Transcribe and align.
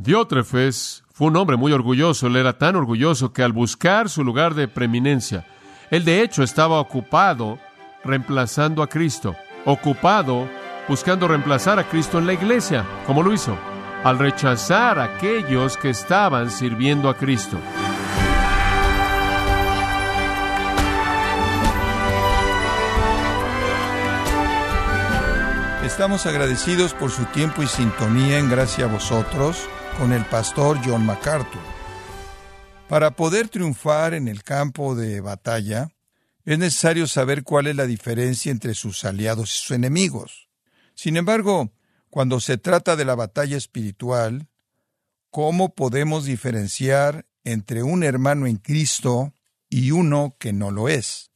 Diótrefes 0.00 1.02
fue 1.12 1.26
un 1.26 1.36
hombre 1.36 1.56
muy 1.56 1.72
orgulloso, 1.72 2.28
él 2.28 2.36
era 2.36 2.56
tan 2.56 2.76
orgulloso 2.76 3.32
que 3.32 3.42
al 3.42 3.52
buscar 3.52 4.08
su 4.08 4.22
lugar 4.22 4.54
de 4.54 4.68
preeminencia, 4.68 5.44
él 5.90 6.04
de 6.04 6.22
hecho 6.22 6.44
estaba 6.44 6.78
ocupado 6.78 7.58
reemplazando 8.04 8.84
a 8.84 8.86
Cristo, 8.86 9.34
ocupado 9.64 10.48
buscando 10.86 11.26
reemplazar 11.26 11.80
a 11.80 11.88
Cristo 11.88 12.20
en 12.20 12.28
la 12.28 12.32
iglesia, 12.34 12.86
como 13.08 13.24
lo 13.24 13.32
hizo, 13.32 13.58
al 14.04 14.20
rechazar 14.20 15.00
a 15.00 15.16
aquellos 15.16 15.76
que 15.76 15.90
estaban 15.90 16.52
sirviendo 16.52 17.08
a 17.08 17.16
Cristo. 17.16 17.58
Estamos 25.84 26.24
agradecidos 26.26 26.94
por 26.94 27.10
su 27.10 27.24
tiempo 27.24 27.64
y 27.64 27.66
sintonía 27.66 28.38
en 28.38 28.48
gracia 28.48 28.84
a 28.84 28.88
vosotros 28.88 29.68
con 29.98 30.12
el 30.12 30.24
pastor 30.26 30.78
John 30.84 31.04
MacArthur. 31.04 31.60
Para 32.88 33.10
poder 33.10 33.48
triunfar 33.48 34.14
en 34.14 34.28
el 34.28 34.44
campo 34.44 34.94
de 34.94 35.20
batalla, 35.20 35.90
es 36.44 36.56
necesario 36.56 37.08
saber 37.08 37.42
cuál 37.42 37.66
es 37.66 37.74
la 37.74 37.84
diferencia 37.84 38.52
entre 38.52 38.74
sus 38.74 39.04
aliados 39.04 39.52
y 39.52 39.58
sus 39.58 39.72
enemigos. 39.72 40.48
Sin 40.94 41.16
embargo, 41.16 41.72
cuando 42.10 42.38
se 42.38 42.58
trata 42.58 42.94
de 42.94 43.04
la 43.04 43.16
batalla 43.16 43.56
espiritual, 43.56 44.48
¿cómo 45.30 45.74
podemos 45.74 46.24
diferenciar 46.24 47.26
entre 47.42 47.82
un 47.82 48.04
hermano 48.04 48.46
en 48.46 48.56
Cristo 48.56 49.34
y 49.68 49.90
uno 49.90 50.36
que 50.38 50.52
no 50.52 50.70
lo 50.70 50.88
es? 50.88 51.32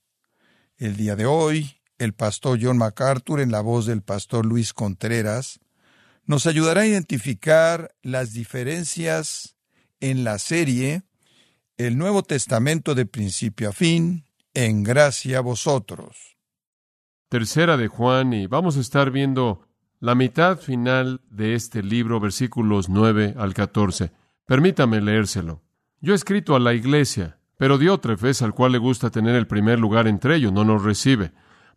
El 0.77 0.97
día 0.97 1.17
de 1.17 1.27
hoy, 1.27 1.81
el 1.99 2.15
pastor 2.15 2.61
John 2.63 2.79
MacArthur, 2.79 3.41
en 3.41 3.51
la 3.51 3.61
voz 3.61 3.87
del 3.87 4.03
pastor 4.03 4.47
Luis 4.47 4.73
Contreras, 4.73 5.59
nos 6.27 6.47
ayudará 6.47 6.83
a 6.83 6.87
identificar 6.87 7.95
las 8.03 8.33
diferencias 8.33 9.57
en 10.01 10.25
la 10.25 10.39
serie 10.39 11.03
El 11.77 11.99
Nuevo 11.99 12.23
Testamento 12.23 12.95
de 12.95 13.07
principio 13.07 13.71
a 13.71 13.73
fin, 13.73 14.25
en 14.55 14.83
gracia 14.83 15.39
a 15.39 15.41
vosotros. 15.41 16.37
Tercera 17.29 17.77
de 17.77 17.89
Juan, 17.89 18.33
y 18.35 18.47
vamos 18.47 18.77
a 18.77 18.81
estar 18.81 19.11
viendo 19.11 19.67
la 20.01 20.15
mitad 20.15 20.59
final 20.59 21.21
de 21.31 21.55
este 21.55 21.83
libro, 21.83 22.21
versículos 22.21 22.89
9 22.89 23.35
al 23.39 23.55
14. 23.55 24.13
Permítame 24.47 25.01
leérselo. 25.01 25.63
Yo 26.01 26.13
he 26.13 26.17
escrito 26.17 26.57
a 26.57 26.61
la 26.61 26.75
iglesia, 26.75 27.39
pero 27.57 27.79
Diótrefes, 27.79 28.43
al 28.43 28.55
cual 28.55 28.73
le 28.73 28.79
gusta 28.79 29.11
tener 29.11 29.37
el 29.37 29.47
primer 29.47 29.79
lugar 29.79 30.09
entre 30.09 30.37
ellos, 30.37 30.53
no 30.53 30.65
nos 30.65 30.83
recibe. 30.83 31.33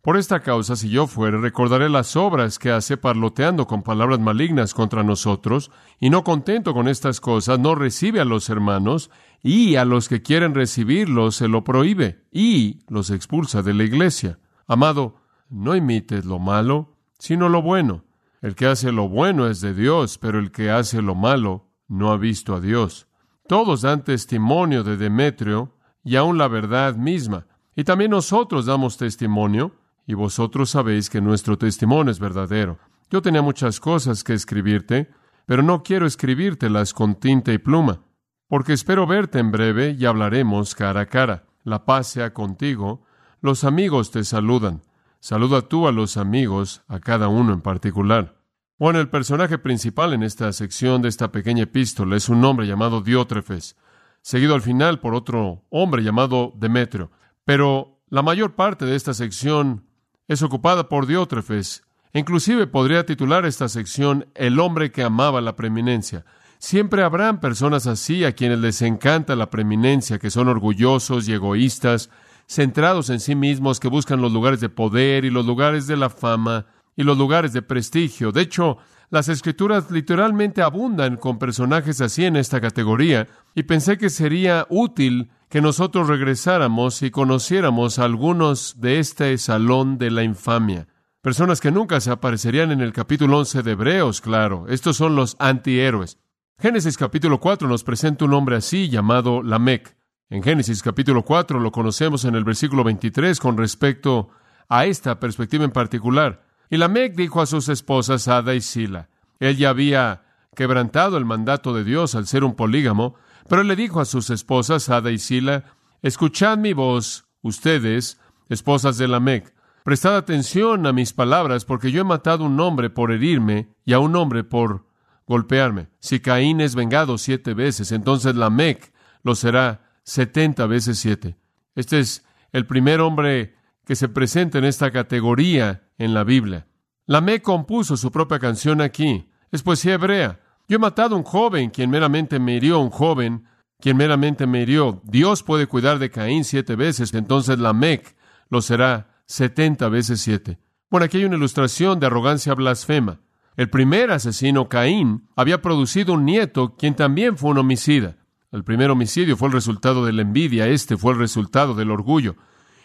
Por 0.06 0.16
esta 0.16 0.38
causa, 0.38 0.76
si 0.76 0.88
yo 0.88 1.08
fuere, 1.08 1.36
recordaré 1.36 1.88
las 1.88 2.14
obras 2.14 2.60
que 2.60 2.70
hace 2.70 2.96
parloteando 2.96 3.66
con 3.66 3.82
palabras 3.82 4.20
malignas 4.20 4.72
contra 4.72 5.02
nosotros, 5.02 5.72
y 5.98 6.10
no 6.10 6.22
contento 6.22 6.74
con 6.74 6.86
estas 6.86 7.20
cosas, 7.20 7.58
no 7.58 7.74
recibe 7.74 8.20
a 8.20 8.24
los 8.24 8.48
hermanos, 8.48 9.10
y 9.42 9.74
a 9.74 9.84
los 9.84 10.08
que 10.08 10.22
quieren 10.22 10.54
recibirlos 10.54 11.34
se 11.34 11.48
lo 11.48 11.64
prohíbe, 11.64 12.22
y 12.30 12.84
los 12.86 13.10
expulsa 13.10 13.62
de 13.62 13.74
la 13.74 13.82
iglesia. 13.82 14.38
Amado, 14.68 15.16
no 15.50 15.74
imites 15.74 16.24
lo 16.24 16.38
malo, 16.38 16.94
sino 17.18 17.48
lo 17.48 17.60
bueno. 17.60 18.04
El 18.42 18.54
que 18.54 18.66
hace 18.66 18.92
lo 18.92 19.08
bueno 19.08 19.48
es 19.48 19.60
de 19.60 19.74
Dios, 19.74 20.18
pero 20.18 20.38
el 20.38 20.52
que 20.52 20.70
hace 20.70 21.02
lo 21.02 21.16
malo 21.16 21.66
no 21.88 22.12
ha 22.12 22.16
visto 22.16 22.54
a 22.54 22.60
Dios. 22.60 23.08
Todos 23.48 23.80
dan 23.80 24.04
testimonio 24.04 24.84
de 24.84 24.98
Demetrio, 24.98 25.72
y 26.04 26.14
aun 26.14 26.38
la 26.38 26.46
verdad 26.46 26.94
misma. 26.94 27.48
Y 27.74 27.82
también 27.82 28.12
nosotros 28.12 28.66
damos 28.66 28.98
testimonio, 28.98 29.72
y 30.06 30.14
vosotros 30.14 30.70
sabéis 30.70 31.10
que 31.10 31.20
nuestro 31.20 31.58
testimonio 31.58 32.10
es 32.10 32.20
verdadero. 32.20 32.78
Yo 33.10 33.22
tenía 33.22 33.42
muchas 33.42 33.80
cosas 33.80 34.24
que 34.24 34.34
escribirte, 34.34 35.10
pero 35.46 35.62
no 35.62 35.82
quiero 35.82 36.06
escribírtelas 36.06 36.92
con 36.92 37.16
tinta 37.16 37.52
y 37.52 37.58
pluma, 37.58 38.02
porque 38.48 38.72
espero 38.72 39.06
verte 39.06 39.38
en 39.38 39.50
breve 39.50 39.96
y 39.98 40.04
hablaremos 40.06 40.74
cara 40.74 41.02
a 41.02 41.06
cara. 41.06 41.46
La 41.64 41.84
paz 41.84 42.06
sea 42.08 42.32
contigo. 42.32 43.04
Los 43.40 43.64
amigos 43.64 44.12
te 44.12 44.22
saludan. 44.24 44.82
Saluda 45.18 45.62
tú 45.62 45.88
a 45.88 45.92
los 45.92 46.16
amigos, 46.16 46.82
a 46.86 47.00
cada 47.00 47.26
uno 47.26 47.52
en 47.52 47.60
particular. 47.60 48.36
Bueno, 48.78 49.00
el 49.00 49.08
personaje 49.08 49.58
principal 49.58 50.12
en 50.12 50.22
esta 50.22 50.52
sección 50.52 51.02
de 51.02 51.08
esta 51.08 51.32
pequeña 51.32 51.64
epístola 51.64 52.14
es 52.14 52.28
un 52.28 52.44
hombre 52.44 52.66
llamado 52.66 53.00
Diótrefes, 53.00 53.76
seguido 54.20 54.54
al 54.54 54.62
final 54.62 55.00
por 55.00 55.14
otro 55.14 55.64
hombre 55.70 56.02
llamado 56.02 56.52
Demetrio. 56.56 57.10
Pero 57.44 58.02
la 58.08 58.22
mayor 58.22 58.54
parte 58.54 58.84
de 58.84 58.94
esta 58.94 59.14
sección 59.14 59.86
es 60.28 60.42
ocupada 60.42 60.88
por 60.88 61.06
Diótrefes. 61.06 61.84
Inclusive 62.12 62.66
podría 62.66 63.04
titular 63.04 63.44
esta 63.44 63.68
sección 63.68 64.26
El 64.34 64.58
hombre 64.58 64.90
que 64.90 65.02
amaba 65.02 65.40
la 65.40 65.56
preeminencia. 65.56 66.24
Siempre 66.58 67.02
habrán 67.02 67.40
personas 67.40 67.86
así 67.86 68.24
a 68.24 68.32
quienes 68.32 68.58
les 68.60 68.80
encanta 68.82 69.36
la 69.36 69.50
preeminencia, 69.50 70.18
que 70.18 70.30
son 70.30 70.48
orgullosos 70.48 71.28
y 71.28 71.34
egoístas, 71.34 72.10
centrados 72.46 73.10
en 73.10 73.20
sí 73.20 73.34
mismos, 73.34 73.78
que 73.78 73.88
buscan 73.88 74.22
los 74.22 74.32
lugares 74.32 74.60
de 74.60 74.68
poder 74.68 75.24
y 75.24 75.30
los 75.30 75.44
lugares 75.44 75.86
de 75.86 75.96
la 75.96 76.08
fama 76.08 76.66
y 76.96 77.02
los 77.02 77.18
lugares 77.18 77.52
de 77.52 77.62
prestigio. 77.62 78.32
De 78.32 78.40
hecho, 78.40 78.78
las 79.10 79.28
escrituras 79.28 79.90
literalmente 79.90 80.62
abundan 80.62 81.16
con 81.16 81.38
personajes 81.38 82.00
así 82.00 82.24
en 82.24 82.36
esta 82.36 82.60
categoría, 82.60 83.28
y 83.54 83.64
pensé 83.64 83.98
que 83.98 84.10
sería 84.10 84.66
útil 84.68 85.30
que 85.48 85.60
nosotros 85.60 86.08
regresáramos 86.08 87.02
y 87.02 87.10
conociéramos 87.10 87.98
a 87.98 88.04
algunos 88.04 88.80
de 88.80 88.98
este 88.98 89.36
salón 89.38 89.98
de 89.98 90.10
la 90.10 90.24
infamia. 90.24 90.88
Personas 91.22 91.60
que 91.60 91.70
nunca 91.70 92.00
se 92.00 92.10
aparecerían 92.10 92.70
en 92.72 92.80
el 92.80 92.92
capítulo 92.92 93.38
11 93.38 93.62
de 93.62 93.72
Hebreos, 93.72 94.20
claro. 94.20 94.66
Estos 94.68 94.96
son 94.96 95.16
los 95.16 95.36
antihéroes. 95.38 96.18
Génesis 96.58 96.96
capítulo 96.96 97.40
4 97.40 97.68
nos 97.68 97.84
presenta 97.84 98.24
un 98.24 98.34
hombre 98.34 98.56
así 98.56 98.88
llamado 98.88 99.42
Lamec. 99.42 99.96
En 100.30 100.42
Génesis 100.42 100.82
capítulo 100.82 101.22
4 101.22 101.60
lo 101.60 101.70
conocemos 101.70 102.24
en 102.24 102.34
el 102.34 102.44
versículo 102.44 102.82
23 102.82 103.38
con 103.40 103.56
respecto 103.56 104.30
a 104.68 104.86
esta 104.86 105.20
perspectiva 105.20 105.64
en 105.64 105.70
particular. 105.70 106.45
Y 106.70 106.76
Lamec 106.76 107.14
dijo 107.14 107.40
a 107.40 107.46
sus 107.46 107.68
esposas 107.68 108.28
Ada 108.28 108.54
y 108.54 108.60
Sila. 108.60 109.08
Él 109.38 109.56
ya 109.56 109.70
había 109.70 110.22
quebrantado 110.54 111.16
el 111.16 111.24
mandato 111.24 111.74
de 111.74 111.84
Dios 111.84 112.14
al 112.14 112.26
ser 112.26 112.42
un 112.42 112.54
polígamo, 112.54 113.14
pero 113.48 113.62
él 113.62 113.68
le 113.68 113.76
dijo 113.76 114.00
a 114.00 114.04
sus 114.04 114.30
esposas, 114.30 114.88
Ada 114.88 115.10
y 115.10 115.18
Sila, 115.18 115.64
escuchad 116.02 116.58
mi 116.58 116.72
voz, 116.72 117.26
ustedes, 117.42 118.18
esposas 118.48 118.98
de 118.98 119.06
Lamec, 119.06 119.54
prestad 119.84 120.16
atención 120.16 120.86
a 120.86 120.92
mis 120.92 121.12
palabras, 121.12 121.64
porque 121.64 121.92
yo 121.92 122.00
he 122.00 122.04
matado 122.04 122.44
un 122.44 122.58
hombre 122.58 122.90
por 122.90 123.12
herirme 123.12 123.68
y 123.84 123.92
a 123.92 123.98
un 123.98 124.16
hombre 124.16 124.42
por 124.42 124.86
golpearme. 125.26 125.88
Si 126.00 126.20
Caín 126.20 126.60
es 126.60 126.74
vengado 126.74 127.18
siete 127.18 127.54
veces, 127.54 127.92
entonces 127.92 128.34
Lamec 128.34 128.92
lo 129.22 129.34
será 129.34 129.92
setenta 130.02 130.66
veces 130.66 130.98
siete. 130.98 131.36
Este 131.74 131.98
es 131.98 132.24
el 132.52 132.66
primer 132.66 133.00
hombre 133.00 133.54
que 133.84 133.96
se 133.96 134.08
presenta 134.08 134.58
en 134.58 134.64
esta 134.64 134.90
categoría 134.90 135.85
en 135.98 136.14
la 136.14 136.24
Biblia. 136.24 136.66
Lamec 137.06 137.42
compuso 137.42 137.96
su 137.96 138.10
propia 138.10 138.38
canción 138.38 138.80
aquí. 138.80 139.28
Es 139.52 139.62
poesía 139.62 139.94
hebrea. 139.94 140.40
Yo 140.68 140.76
he 140.76 140.80
matado 140.80 141.14
a 141.14 141.18
un 141.18 141.24
joven, 141.24 141.70
quien 141.70 141.90
meramente 141.90 142.38
me 142.38 142.56
hirió, 142.56 142.80
un 142.80 142.90
joven, 142.90 143.44
quien 143.80 143.96
meramente 143.96 144.46
me 144.46 144.62
hirió. 144.62 145.00
Dios 145.04 145.42
puede 145.42 145.66
cuidar 145.66 145.98
de 145.98 146.10
Caín 146.10 146.44
siete 146.44 146.74
veces, 146.76 147.14
entonces 147.14 147.58
la 147.58 147.72
Mec 147.72 148.16
lo 148.48 148.60
será 148.60 149.22
setenta 149.26 149.88
veces 149.88 150.20
siete. 150.20 150.58
Bueno, 150.90 151.06
aquí 151.06 151.18
hay 151.18 151.24
una 151.24 151.36
ilustración 151.36 152.00
de 152.00 152.06
arrogancia 152.06 152.54
blasfema. 152.54 153.20
El 153.56 153.70
primer 153.70 154.10
asesino, 154.10 154.68
Caín, 154.68 155.28
había 155.36 155.62
producido 155.62 156.14
un 156.14 156.24
nieto, 156.24 156.74
quien 156.76 156.94
también 156.94 157.36
fue 157.36 157.50
un 157.50 157.58
homicida. 157.58 158.16
El 158.52 158.64
primer 158.64 158.90
homicidio 158.90 159.36
fue 159.36 159.48
el 159.48 159.54
resultado 159.54 160.04
de 160.04 160.12
la 160.12 160.22
envidia, 160.22 160.68
este 160.68 160.96
fue 160.96 161.12
el 161.12 161.18
resultado 161.18 161.74
del 161.74 161.90
orgullo. 161.90 162.36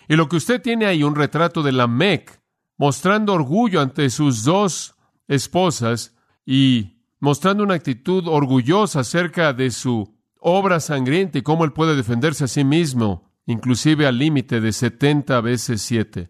Y 0.08 0.16
lo 0.16 0.28
que 0.28 0.38
usted 0.38 0.62
tiene 0.62 0.86
ahí, 0.86 1.04
un 1.04 1.16
retrato 1.16 1.64
de 1.64 1.72
la 1.72 1.88
Mec, 1.88 2.41
mostrando 2.78 3.34
orgullo 3.34 3.82
ante 3.82 4.10
sus 4.10 4.44
dos 4.44 4.96
esposas 5.28 6.16
y 6.46 6.98
mostrando 7.20 7.64
una 7.64 7.76
actitud 7.76 8.28
orgullosa 8.28 9.02
acerca 9.02 9.54
de 9.54 9.72
su 9.72 10.14
obra 10.40 10.80
sangrienta 10.80 11.38
y 11.38 11.44
cómo 11.44 11.64
él 11.64 11.72
puede 11.72 11.96
defenderse 11.96 12.46
a 12.46 12.48
sí 12.48 12.64
mismo, 12.64 13.32
inclusive 13.46 14.08
al 14.08 14.18
límite 14.18 14.60
de 14.60 14.74
70 14.74 15.40
veces 15.42 15.82
7. 15.84 16.28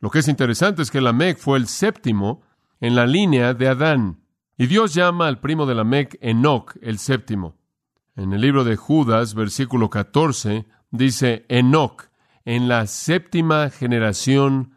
Lo 0.00 0.10
que 0.10 0.18
es 0.18 0.28
interesante 0.28 0.82
es 0.82 0.90
que 0.90 1.00
Lamec 1.00 1.38
fue 1.38 1.58
el 1.58 1.66
séptimo 1.66 2.42
en 2.80 2.94
la 2.94 3.06
línea 3.06 3.54
de 3.54 3.68
Adán. 3.68 4.20
Y 4.58 4.66
Dios 4.66 4.92
llama 4.92 5.26
al 5.26 5.40
primo 5.40 5.64
de 5.64 5.74
Lamec 5.74 6.18
Enoch, 6.20 6.76
el 6.82 6.98
séptimo. 6.98 7.56
En 8.14 8.32
el 8.34 8.42
libro 8.42 8.64
de 8.64 8.76
Judas, 8.76 9.34
versículo 9.34 9.88
14, 9.88 10.66
dice 10.90 11.46
Enoch, 11.48 12.10
en 12.44 12.68
la 12.68 12.86
séptima 12.86 13.70
generación 13.70 14.73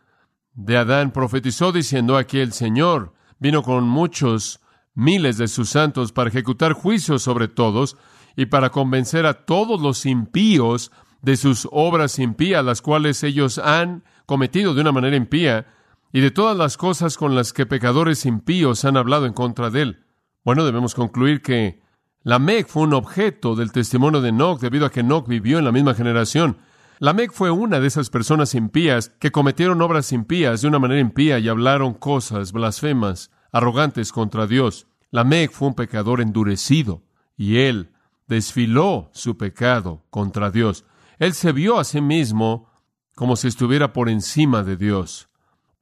de 0.58 0.76
Adán, 0.76 1.12
profetizó 1.12 1.72
diciendo 1.72 2.18
aquí 2.18 2.40
el 2.40 2.52
Señor 2.52 3.14
vino 3.40 3.62
con 3.62 3.88
muchos 3.88 4.60
miles 4.96 5.38
de 5.38 5.48
sus 5.48 5.70
santos 5.70 6.12
para 6.12 6.30
ejecutar 6.30 6.74
juicios 6.74 7.22
sobre 7.22 7.48
todos 7.48 7.96
y 8.36 8.48
para 8.48 8.72
convencer 8.72 9.28
a 9.28 9.46
todos 9.46 9.80
los 9.80 10.06
impíos 10.08 10.92
de 11.22 11.38
sus 11.38 11.68
obras 11.72 12.18
impías, 12.18 12.66
las 12.66 12.82
cuales 12.82 13.24
ellos 13.24 13.60
han 13.60 14.04
cometido 14.26 14.74
de 14.74 14.82
una 14.82 14.92
manera 14.92 15.16
impía, 15.16 15.68
y 16.12 16.22
de 16.22 16.32
todas 16.32 16.58
las 16.58 16.78
cosas 16.78 17.18
con 17.18 17.36
las 17.36 17.54
que 17.54 17.66
pecadores 17.66 18.26
impíos 18.26 18.86
han 18.86 18.98
hablado 18.98 19.26
en 19.26 19.34
contra 19.34 19.70
de 19.70 19.82
él. 19.84 20.06
Bueno, 20.44 20.66
debemos 20.66 20.96
concluir 20.96 21.42
que 21.42 21.82
Lamec 22.24 22.68
fue 22.68 22.84
un 22.84 22.94
objeto 22.94 23.56
del 23.56 23.72
testimonio 23.72 24.22
de 24.22 24.30
Enoch 24.30 24.60
debido 24.60 24.86
a 24.86 24.92
que 24.92 25.02
Enoch 25.02 25.28
vivió 25.28 25.60
en 25.60 25.66
la 25.66 25.72
misma 25.72 25.94
generación. 25.94 26.58
Lamec 27.00 27.32
fue 27.32 27.52
una 27.52 27.80
de 27.80 27.88
esas 27.88 28.10
personas 28.10 28.56
impías 28.56 29.10
que 29.20 29.32
cometieron 29.32 29.82
obras 29.82 30.12
impías 30.12 30.62
de 30.62 30.68
una 30.68 30.80
manera 30.80 31.00
impía 31.00 31.38
y 31.38 31.48
hablaron 31.48 31.94
cosas 31.94 32.52
blasfemas, 32.52 33.30
arrogantes 33.52 34.12
contra 34.12 34.48
Dios. 34.48 34.88
Lamec 35.12 35.52
fue 35.52 35.68
un 35.68 35.76
pecador 35.76 36.22
endurecido 36.22 37.04
y 37.38 37.58
él 37.60 37.92
desfiló 38.28 39.10
su 39.14 39.38
pecado 39.38 40.06
contra 40.10 40.50
Dios. 40.50 40.86
Él 41.20 41.34
se 41.34 41.52
vio 41.52 41.80
a 41.80 41.84
sí 41.84 42.02
mismo 42.02 42.70
como 43.16 43.36
si 43.36 43.48
estuviera 43.48 43.94
por 43.94 44.10
encima 44.10 44.64
de 44.64 44.76
Dios. 44.76 45.30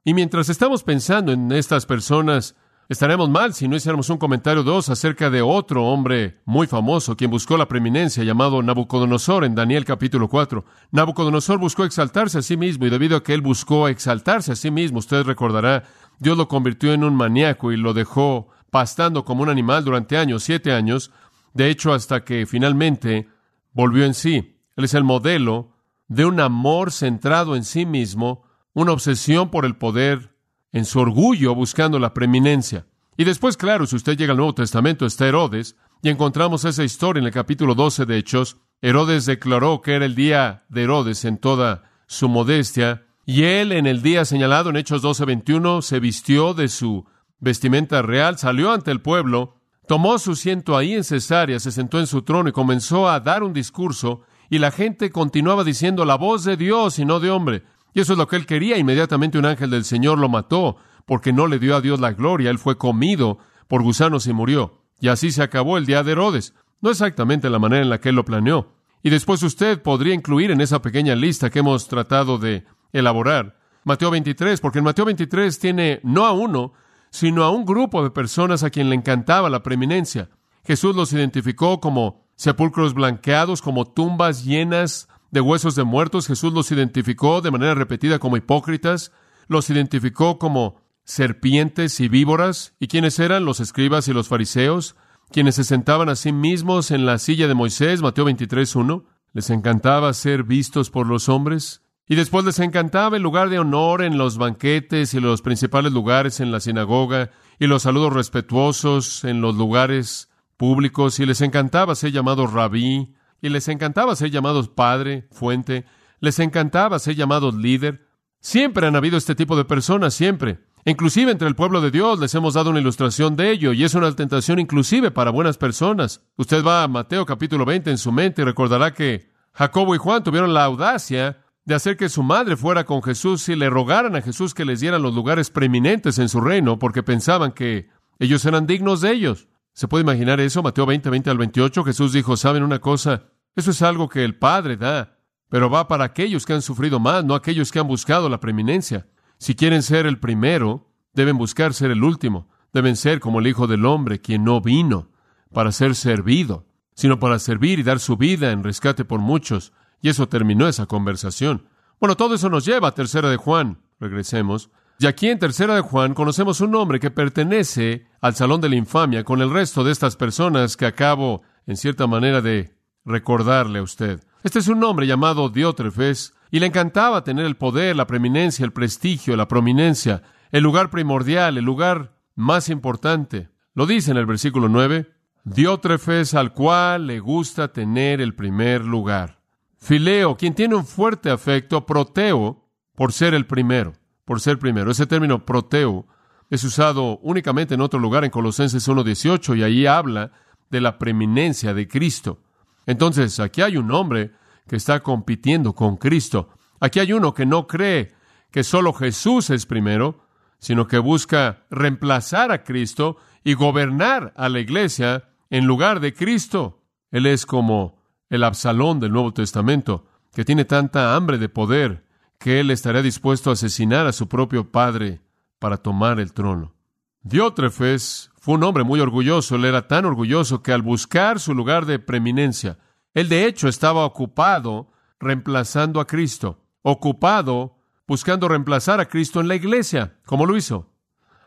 Y 0.04 0.14
mientras 0.14 0.50
estamos 0.50 0.84
pensando 0.84 1.32
en 1.32 1.52
estas 1.52 1.86
personas 1.86 2.56
Estaremos 2.88 3.32
mal 3.32 3.56
si 3.56 3.68
no 3.68 3.76
hiciéramos 3.76 4.12
un 4.12 4.20
comentario 4.20 4.62
dos 4.62 4.90
acerca 4.90 5.32
de 5.32 5.42
otro 5.42 5.86
hombre 5.86 6.42
muy 6.46 6.68
famoso, 6.68 7.18
quien 7.18 7.32
buscó 7.32 7.58
la 7.58 7.68
preeminencia, 7.68 8.24
llamado 8.24 8.62
Nabucodonosor 8.62 9.44
en 9.44 9.56
Daniel 9.56 9.86
capítulo 9.86 10.30
4. 10.30 10.64
Nabucodonosor 10.92 11.58
buscó 11.58 11.84
exaltarse 11.84 12.38
a 12.38 12.42
sí 12.44 12.58
mismo 12.58 12.86
y 12.86 12.92
debido 12.92 13.18
a 13.18 13.24
que 13.24 13.34
él 13.34 13.42
buscó 13.42 13.88
exaltarse 13.88 14.52
a 14.52 14.56
sí 14.56 14.70
mismo, 14.70 15.00
usted 15.00 15.24
recordará, 15.24 15.86
Dios 16.20 16.38
lo 16.38 16.48
convirtió 16.48 16.94
en 16.94 17.04
un 17.04 17.16
maníaco 17.16 17.72
y 17.72 17.78
lo 17.78 17.96
dejó 17.96 18.50
pastando 18.70 19.26
como 19.26 19.42
un 19.42 19.50
animal 19.50 19.84
durante 19.84 20.16
años, 20.16 20.44
siete 20.44 20.72
años, 20.72 21.12
de 21.56 21.72
hecho 21.72 21.92
hasta 21.92 22.24
que 22.24 22.46
finalmente 22.46 23.28
volvió 23.74 24.06
en 24.06 24.14
sí. 24.14 24.60
Él 24.76 24.86
es 24.86 24.94
el 24.94 25.04
modelo 25.04 25.72
de 26.08 26.26
un 26.26 26.40
amor 26.40 26.92
centrado 26.92 27.56
en 27.56 27.64
sí 27.64 27.88
mismo, 27.88 28.44
una 28.76 28.92
obsesión 28.92 29.50
por 29.50 29.66
el 29.66 29.76
poder, 29.76 30.35
en 30.76 30.84
su 30.84 31.00
orgullo 31.00 31.56
buscando 31.56 32.00
la 32.00 32.14
preeminencia. 32.14 32.86
Y 33.16 33.24
después, 33.24 33.56
claro, 33.56 33.88
si 33.88 33.96
usted 33.96 34.18
llega 34.18 34.32
al 34.32 34.38
Nuevo 34.38 34.56
Testamento, 34.56 35.06
está 35.06 35.26
Herodes, 35.26 35.78
y 36.02 36.10
encontramos 36.10 36.66
esa 36.66 36.84
historia 36.84 37.22
en 37.22 37.28
el 37.28 37.32
capítulo 37.32 37.76
12 37.76 38.06
de 38.06 38.18
Hechos. 38.18 38.58
Herodes 38.82 39.26
declaró 39.26 39.82
que 39.82 39.94
era 39.94 40.04
el 40.04 40.16
día 40.16 40.66
de 40.68 40.84
Herodes 40.84 41.24
en 41.24 41.38
toda 41.38 41.84
su 42.08 42.28
modestia, 42.28 43.06
y 43.26 43.44
él 43.44 43.72
en 43.72 43.88
el 43.88 44.02
día 44.02 44.26
señalado 44.26 44.70
en 44.70 44.76
Hechos 44.76 45.02
12:21 45.02 45.82
se 45.82 46.02
vistió 46.02 46.54
de 46.54 46.68
su 46.68 47.06
vestimenta 47.40 48.02
real, 48.02 48.38
salió 48.38 48.74
ante 48.74 48.92
el 48.92 49.00
pueblo, 49.00 49.56
tomó 49.88 50.20
su 50.20 50.34
asiento 50.34 50.76
ahí 50.76 50.94
en 50.94 51.06
Cesarea, 51.06 51.58
se 51.62 51.72
sentó 51.72 52.02
en 52.02 52.08
su 52.08 52.24
trono 52.24 52.50
y 52.50 52.52
comenzó 52.52 53.08
a 53.08 53.22
dar 53.22 53.44
un 53.44 53.54
discurso, 53.54 54.24
y 54.50 54.60
la 54.60 54.72
gente 54.72 55.10
continuaba 55.10 55.64
diciendo 55.64 56.04
la 56.04 56.16
voz 56.16 56.44
de 56.44 56.58
Dios 56.58 57.00
y 57.00 57.06
no 57.06 57.22
de 57.22 57.32
hombre. 57.32 57.64
Y 57.96 58.02
eso 58.02 58.12
es 58.12 58.20
lo 58.20 58.28
que 58.28 58.36
él 58.36 58.46
quería. 58.46 58.78
Inmediatamente 58.78 59.40
un 59.40 59.46
ángel 59.46 59.72
del 59.72 59.86
Señor 59.86 60.20
lo 60.20 60.30
mató 60.30 60.76
porque 61.06 61.32
no 61.32 61.48
le 61.48 61.58
dio 61.58 61.76
a 61.76 61.82
Dios 61.82 62.00
la 62.02 62.12
gloria. 62.12 62.52
Él 62.52 62.60
fue 62.60 62.78
comido 62.78 63.40
por 63.70 63.82
gusanos 63.82 64.28
y 64.28 64.34
murió. 64.34 64.82
Y 65.00 65.08
así 65.08 65.32
se 65.32 65.42
acabó 65.42 65.78
el 65.78 65.86
día 65.86 66.04
de 66.04 66.12
Herodes. 66.12 66.54
No 66.82 66.92
exactamente 66.92 67.50
la 67.50 67.58
manera 67.58 67.82
en 67.82 67.90
la 67.90 68.02
que 68.02 68.10
él 68.10 68.16
lo 68.16 68.26
planeó. 68.26 68.74
Y 69.02 69.10
después 69.10 69.42
usted 69.44 69.82
podría 69.82 70.14
incluir 70.14 70.52
en 70.52 70.60
esa 70.60 70.82
pequeña 70.82 71.16
lista 71.16 71.50
que 71.50 71.60
hemos 71.60 71.88
tratado 71.88 72.38
de 72.38 72.66
elaborar 72.92 73.58
Mateo 73.86 74.12
23, 74.12 74.60
porque 74.60 74.80
en 74.80 74.86
Mateo 74.86 75.06
23 75.06 75.58
tiene 75.58 76.02
no 76.04 76.26
a 76.26 76.34
uno, 76.34 76.74
sino 77.12 77.44
a 77.44 77.52
un 77.52 77.66
grupo 77.66 78.04
de 78.04 78.10
personas 78.10 78.64
a 78.64 78.72
quien 78.72 78.90
le 78.90 78.96
encantaba 78.96 79.50
la 79.50 79.64
preeminencia. 79.64 80.30
Jesús 80.66 80.96
los 80.96 81.14
identificó 81.14 81.80
como 81.80 82.26
sepulcros 82.36 82.94
blanqueados, 82.94 83.62
como 83.62 83.86
tumbas 83.86 84.44
llenas 84.44 85.08
de 85.36 85.42
huesos 85.42 85.76
de 85.76 85.84
muertos. 85.84 86.28
Jesús 86.28 86.54
los 86.54 86.72
identificó 86.72 87.42
de 87.42 87.52
manera 87.52 87.76
repetida 87.76 88.20
como 88.20 88.38
hipócritas, 88.38 89.12
los 89.48 89.70
identificó 89.70 90.40
como 90.40 90.82
serpientes 91.04 92.00
y 92.00 92.08
víboras. 92.08 92.74
¿Y 92.80 92.88
quiénes 92.88 93.20
eran? 93.20 93.44
Los 93.44 93.60
escribas 93.60 94.08
y 94.08 94.14
los 94.14 94.30
fariseos, 94.30 94.96
quienes 95.30 95.56
se 95.56 95.66
sentaban 95.66 96.08
a 96.08 96.16
sí 96.16 96.32
mismos 96.32 96.90
en 96.90 97.06
la 97.06 97.20
silla 97.20 97.50
de 97.50 97.54
Moisés, 97.54 98.02
Mateo 98.02 98.26
23.1. 98.26 99.04
Les 99.34 99.50
encantaba 99.50 100.14
ser 100.14 100.44
vistos 100.44 100.90
por 100.90 101.06
los 101.06 101.28
hombres. 101.28 101.82
Y 102.08 102.16
después 102.16 102.46
les 102.46 102.60
encantaba 102.60 103.18
el 103.18 103.24
lugar 103.24 103.50
de 103.50 103.60
honor 103.60 104.04
en 104.04 104.18
los 104.18 104.38
banquetes 104.38 105.14
y 105.14 105.20
los 105.20 105.42
principales 105.42 105.92
lugares 105.92 106.40
en 106.40 106.52
la 106.54 106.62
sinagoga 106.62 107.32
y 107.60 107.68
los 107.68 107.82
saludos 107.82 108.14
respetuosos 108.14 109.26
en 109.26 109.42
los 109.42 109.56
lugares 109.56 110.30
públicos 110.56 111.20
y 111.20 111.26
les 111.26 111.42
encantaba 111.42 111.96
ser 111.96 112.12
llamados 112.12 112.54
rabí 112.54 113.16
y 113.42 113.50
les 113.50 113.68
encantaba 113.68 114.16
ser 114.16 114.32
llamados 114.32 114.70
padre, 114.70 115.28
fuente, 115.32 115.86
les 116.20 116.40
encantaba 116.40 117.00
ser 117.00 117.16
llamados 117.16 117.56
líder. 117.56 118.08
Siempre 118.40 118.88
han 118.88 118.96
habido 118.96 119.18
este 119.18 119.36
tipo 119.36 119.56
de 119.56 119.66
personas, 119.66 120.14
siempre. 120.14 120.60
Inclusive 120.88 121.32
entre 121.32 121.48
el 121.48 121.56
pueblo 121.56 121.82
de 121.82 121.90
Dios 121.90 122.20
les 122.20 122.36
hemos 122.36 122.54
dado 122.54 122.70
una 122.70 122.80
ilustración 122.80 123.36
de 123.36 123.50
ello 123.50 123.74
y 123.74 123.84
es 123.84 123.96
una 123.96 124.16
tentación 124.16 124.60
inclusive 124.60 125.10
para 125.10 125.32
buenas 125.32 125.58
personas. 125.58 126.22
Usted 126.38 126.64
va 126.64 126.84
a 126.84 126.88
Mateo 126.88 127.26
capítulo 127.26 127.66
20 127.66 127.90
en 127.90 127.98
su 127.98 128.12
mente 128.12 128.44
y 128.44 128.46
recordará 128.46 128.94
que 128.94 129.32
Jacobo 129.54 129.96
y 129.96 129.98
Juan 129.98 130.24
tuvieron 130.24 130.54
la 130.54 130.64
audacia 130.66 131.40
de 131.66 131.74
hacer 131.74 131.98
que 131.98 132.08
su 132.08 132.22
madre 132.22 132.56
fuera 132.56 132.86
con 132.86 133.02
Jesús 133.02 133.50
y 133.50 133.56
le 133.56 133.72
rogaran 133.72 134.16
a 134.16 134.22
Jesús 134.22 134.54
que 134.54 134.64
les 134.64 134.80
dieran 134.80 135.02
los 135.02 135.16
lugares 135.16 135.50
preeminentes 135.50 136.20
en 136.20 136.30
su 136.30 136.40
reino 136.40 136.78
porque 136.78 137.02
pensaban 137.02 137.52
que 137.52 137.90
ellos 138.20 138.46
eran 138.46 138.68
dignos 138.68 139.02
de 139.02 139.12
ellos. 139.12 139.48
¿Se 139.76 139.90
puede 139.90 140.04
imaginar 140.04 140.40
eso? 140.40 140.64
Mateo 140.64 140.86
20, 140.86 141.10
20 141.10 141.30
al 141.30 141.38
28. 141.38 141.84
Jesús 141.84 142.14
dijo, 142.14 142.38
¿saben 142.38 142.64
una 142.64 142.80
cosa? 142.80 143.24
Eso 143.58 143.72
es 143.72 143.82
algo 143.82 144.08
que 144.08 144.24
el 144.24 144.38
Padre 144.38 144.78
da, 144.78 145.20
pero 145.50 145.70
va 145.70 145.90
para 145.90 146.06
aquellos 146.06 146.46
que 146.46 146.54
han 146.54 146.62
sufrido 146.62 146.98
más, 147.02 147.26
no 147.26 147.36
aquellos 147.36 147.74
que 147.74 147.80
han 147.80 147.88
buscado 147.88 148.30
la 148.30 148.40
preeminencia. 148.40 149.06
Si 149.38 149.54
quieren 149.54 149.84
ser 149.84 150.06
el 150.06 150.18
primero, 150.18 150.94
deben 151.14 151.38
buscar 151.38 151.74
ser 151.74 151.92
el 151.92 152.06
último. 152.06 152.48
Deben 152.72 152.96
ser 152.96 153.20
como 153.20 153.42
el 153.42 153.48
Hijo 153.48 153.68
del 153.68 153.86
Hombre, 153.86 154.22
quien 154.22 154.46
no 154.46 154.62
vino 154.62 155.10
para 155.52 155.74
ser 155.74 155.96
servido, 155.96 156.66
sino 156.94 157.20
para 157.20 157.38
servir 157.38 157.80
y 157.80 157.84
dar 157.84 158.00
su 158.00 158.16
vida 158.16 158.52
en 158.52 158.64
rescate 158.64 159.04
por 159.04 159.20
muchos. 159.20 159.74
Y 160.02 160.08
eso 160.08 160.30
terminó 160.30 160.70
esa 160.70 160.86
conversación. 160.86 161.68
Bueno, 162.00 162.16
todo 162.16 162.36
eso 162.36 162.50
nos 162.50 162.64
lleva 162.64 162.88
a 162.88 162.96
Tercera 162.96 163.30
de 163.30 163.36
Juan. 163.38 163.80
Regresemos. 164.00 164.70
Y 164.98 165.08
aquí 165.08 165.30
en 165.30 165.40
Tercera 165.40 165.76
de 165.76 165.82
Juan 165.82 166.14
conocemos 166.14 166.62
un 166.62 166.74
hombre 166.76 167.00
que 167.00 167.12
pertenece 167.12 168.08
al 168.22 168.36
Salón 168.36 168.62
de 168.62 168.70
la 168.70 168.76
Infamia 168.78 169.24
con 169.24 169.42
el 169.42 169.52
resto 169.52 169.84
de 169.84 169.92
estas 169.92 170.16
personas 170.16 170.78
que 170.78 170.86
acabo, 170.86 171.42
en 171.66 171.76
cierta 171.76 172.08
manera, 172.08 172.42
de 172.42 172.74
recordarle 173.04 173.80
a 173.80 173.84
usted. 173.84 174.24
Este 174.44 174.60
es 174.60 174.68
un 174.68 174.84
hombre 174.84 175.06
llamado 175.06 175.50
Diótrefes, 175.50 176.34
y 176.52 176.60
le 176.60 176.68
encantaba 176.68 177.24
tener 177.24 177.46
el 177.46 177.58
poder, 177.58 177.96
la 177.98 178.08
preeminencia, 178.08 178.64
el 178.64 178.72
prestigio, 178.72 179.36
la 179.36 179.48
prominencia, 179.48 180.24
el 180.52 180.64
lugar 180.64 180.90
primordial, 180.90 181.58
el 181.58 181.66
lugar 181.66 182.16
más 182.36 182.70
importante. 182.70 183.50
Lo 183.74 183.86
dice 183.86 184.12
en 184.12 184.18
el 184.18 184.26
versículo 184.26 184.70
9, 184.70 185.10
Diótrefes 185.44 186.34
al 186.34 186.54
cual 186.54 187.08
le 187.08 187.20
gusta 187.20 187.74
tener 187.74 188.22
el 188.22 188.36
primer 188.36 188.86
lugar. 188.86 189.42
Fileo, 189.78 190.38
quien 190.38 190.56
tiene 190.56 190.76
un 190.76 190.86
fuerte 190.86 191.30
afecto, 191.30 191.86
proteo, 191.86 192.64
por 192.96 193.12
ser 193.12 193.34
el 193.34 193.46
primero, 193.46 193.94
por 194.26 194.42
ser 194.42 194.60
primero. 194.60 194.92
Ese 194.92 195.06
término 195.06 195.46
proteo 195.46 196.06
es 196.50 196.64
usado 196.64 197.20
únicamente 197.20 197.76
en 197.76 197.82
otro 197.82 198.00
lugar 198.00 198.26
en 198.26 198.32
Colosenses 198.32 198.88
1.18 198.88 199.58
y 199.58 199.64
ahí 199.64 199.86
habla 199.86 200.32
de 200.70 200.82
la 200.82 200.98
preeminencia 200.98 201.74
de 201.74 201.88
Cristo. 201.88 202.40
Entonces, 202.86 203.40
aquí 203.40 203.62
hay 203.62 203.78
un 203.78 203.92
hombre 203.92 204.32
que 204.68 204.76
está 204.76 205.02
compitiendo 205.02 205.74
con 205.74 205.98
Cristo. 205.98 206.50
Aquí 206.80 207.00
hay 207.00 207.14
uno 207.14 207.34
que 207.34 207.46
no 207.46 207.68
cree 207.68 208.14
que 208.52 208.64
solo 208.64 208.94
Jesús 208.94 209.50
es 209.50 209.66
primero, 209.66 210.26
sino 210.60 210.88
que 210.88 210.98
busca 210.98 211.66
reemplazar 211.70 212.52
a 212.52 212.64
Cristo 212.64 213.18
y 213.44 213.54
gobernar 213.54 214.34
a 214.36 214.50
la 214.50 214.60
iglesia 214.60 215.30
en 215.50 215.66
lugar 215.66 216.00
de 216.00 216.14
Cristo. 216.14 216.82
Él 217.12 217.26
es 217.26 217.46
como 217.46 218.02
el 218.30 218.44
Absalón 218.44 219.00
del 219.00 219.12
Nuevo 219.12 219.34
Testamento, 219.34 220.08
que 220.34 220.46
tiene 220.46 220.66
tanta 220.66 221.16
hambre 221.16 221.38
de 221.38 221.50
poder 221.50 222.06
que 222.38 222.60
él 222.60 222.72
estaría 222.72 223.02
dispuesto 223.02 223.50
a 223.50 223.54
asesinar 223.54 224.08
a 224.08 224.12
su 224.12 224.28
propio 224.28 224.72
padre 224.72 225.22
para 225.60 225.78
tomar 225.78 226.20
el 226.20 226.34
trono. 226.34 226.74
Diótrefes 227.22 228.32
fue 228.40 228.54
un 228.54 228.64
hombre 228.64 228.84
muy 228.84 229.00
orgulloso, 229.00 229.56
él 229.56 229.66
era 229.66 229.88
tan 229.88 230.06
orgulloso 230.06 230.62
que 230.62 230.72
al 230.72 230.84
buscar 230.84 231.40
su 231.40 231.56
lugar 231.56 231.86
de 231.86 231.98
preeminencia, 231.98 232.78
él 233.14 233.30
de 233.30 233.46
hecho 233.48 233.68
estaba 233.68 234.06
ocupado 234.06 234.92
reemplazando 235.20 236.00
a 236.00 236.06
Cristo, 236.06 236.62
ocupado 236.84 237.78
buscando 238.08 238.48
reemplazar 238.48 239.00
a 239.00 239.08
Cristo 239.08 239.42
en 239.42 239.48
la 239.48 239.56
iglesia, 239.56 240.20
como 240.26 240.46
lo 240.46 240.56
hizo, 240.56 240.92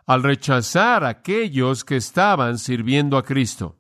al 0.07 0.23
rechazar 0.23 1.05
a 1.05 1.09
aquellos 1.09 1.85
que 1.85 1.97
estaban 1.97 2.59
sirviendo 2.59 3.17
a 3.17 3.23
Cristo. 3.23 3.78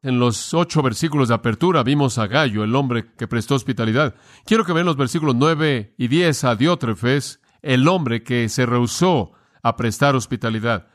En 0.00 0.20
los 0.20 0.54
ocho 0.54 0.80
versículos 0.80 1.28
de 1.28 1.34
apertura 1.34 1.82
vimos 1.82 2.18
a 2.18 2.28
Gallo, 2.28 2.62
el 2.62 2.76
hombre 2.76 3.12
que 3.16 3.26
prestó 3.26 3.56
hospitalidad. 3.56 4.14
Quiero 4.44 4.64
que 4.64 4.72
vean 4.72 4.86
los 4.86 4.96
versículos 4.96 5.34
nueve 5.34 5.94
y 5.98 6.06
diez 6.06 6.44
a 6.44 6.54
Diótrefes, 6.54 7.40
el 7.62 7.88
hombre 7.88 8.22
que 8.22 8.48
se 8.48 8.64
rehusó 8.64 9.32
a 9.60 9.74
prestar 9.74 10.14
hospitalidad. 10.14 10.86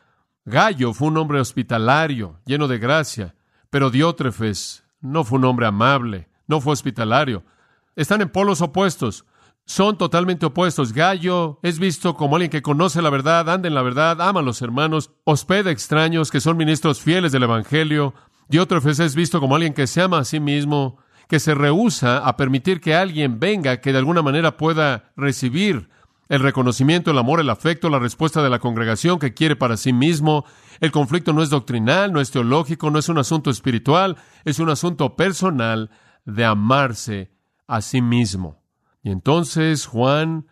Gallo 0.45 0.93
fue 0.93 1.09
un 1.09 1.17
hombre 1.17 1.41
hospitalario, 1.41 2.39
lleno 2.45 2.69
de 2.69 2.77
gracia, 2.77 3.35
pero 3.69 3.89
Diótrefes 3.89 4.85
no 5.01 5.25
fue 5.25 5.37
un 5.37 5.45
hombre 5.45 5.65
amable, 5.65 6.29
no 6.47 6.61
fue 6.61 6.71
hospitalario. 6.71 7.43
Están 7.97 8.21
en 8.21 8.29
polos 8.29 8.61
opuestos, 8.61 9.25
son 9.65 9.97
totalmente 9.97 10.45
opuestos. 10.45 10.93
Gallo 10.93 11.59
es 11.61 11.77
visto 11.77 12.15
como 12.15 12.37
alguien 12.37 12.51
que 12.51 12.61
conoce 12.61 13.01
la 13.01 13.09
verdad, 13.09 13.49
anda 13.49 13.67
en 13.67 13.75
la 13.75 13.81
verdad, 13.81 14.21
ama 14.21 14.39
a 14.39 14.43
los 14.43 14.61
hermanos, 14.61 15.11
hospeda 15.25 15.71
extraños 15.71 16.31
que 16.31 16.39
son 16.39 16.55
ministros 16.55 17.01
fieles 17.01 17.33
del 17.33 17.43
Evangelio, 17.43 18.13
Diótrefes 18.47 18.99
es 18.99 19.15
visto 19.15 19.39
como 19.39 19.55
alguien 19.55 19.73
que 19.73 19.87
se 19.87 20.01
ama 20.01 20.19
a 20.19 20.25
sí 20.25 20.39
mismo, 20.39 20.97
que 21.27 21.39
se 21.39 21.55
rehúsa 21.55 22.19
a 22.19 22.37
permitir 22.37 22.81
que 22.81 22.95
alguien 22.95 23.39
venga 23.39 23.81
que 23.81 23.91
de 23.91 23.97
alguna 23.97 24.21
manera 24.21 24.57
pueda 24.57 25.11
recibir 25.15 25.89
el 26.29 26.39
reconocimiento, 26.39 27.11
el 27.11 27.17
amor, 27.17 27.39
el 27.39 27.49
afecto, 27.49 27.89
la 27.89 27.99
respuesta 27.99 28.41
de 28.41 28.49
la 28.49 28.59
congregación 28.59 29.19
que 29.19 29.33
quiere 29.33 29.55
para 29.55 29.77
sí 29.77 29.93
mismo. 29.93 30.45
El 30.79 30.91
conflicto 30.91 31.33
no 31.33 31.43
es 31.43 31.49
doctrinal, 31.49 32.11
no 32.11 32.21
es 32.21 32.31
teológico, 32.31 32.89
no 32.89 32.99
es 32.99 33.09
un 33.09 33.17
asunto 33.17 33.49
espiritual, 33.49 34.17
es 34.45 34.59
un 34.59 34.69
asunto 34.69 35.15
personal 35.15 35.91
de 36.25 36.45
amarse 36.45 37.31
a 37.67 37.81
sí 37.81 38.01
mismo. 38.01 38.63
Y 39.03 39.11
entonces 39.11 39.85
Juan 39.85 40.47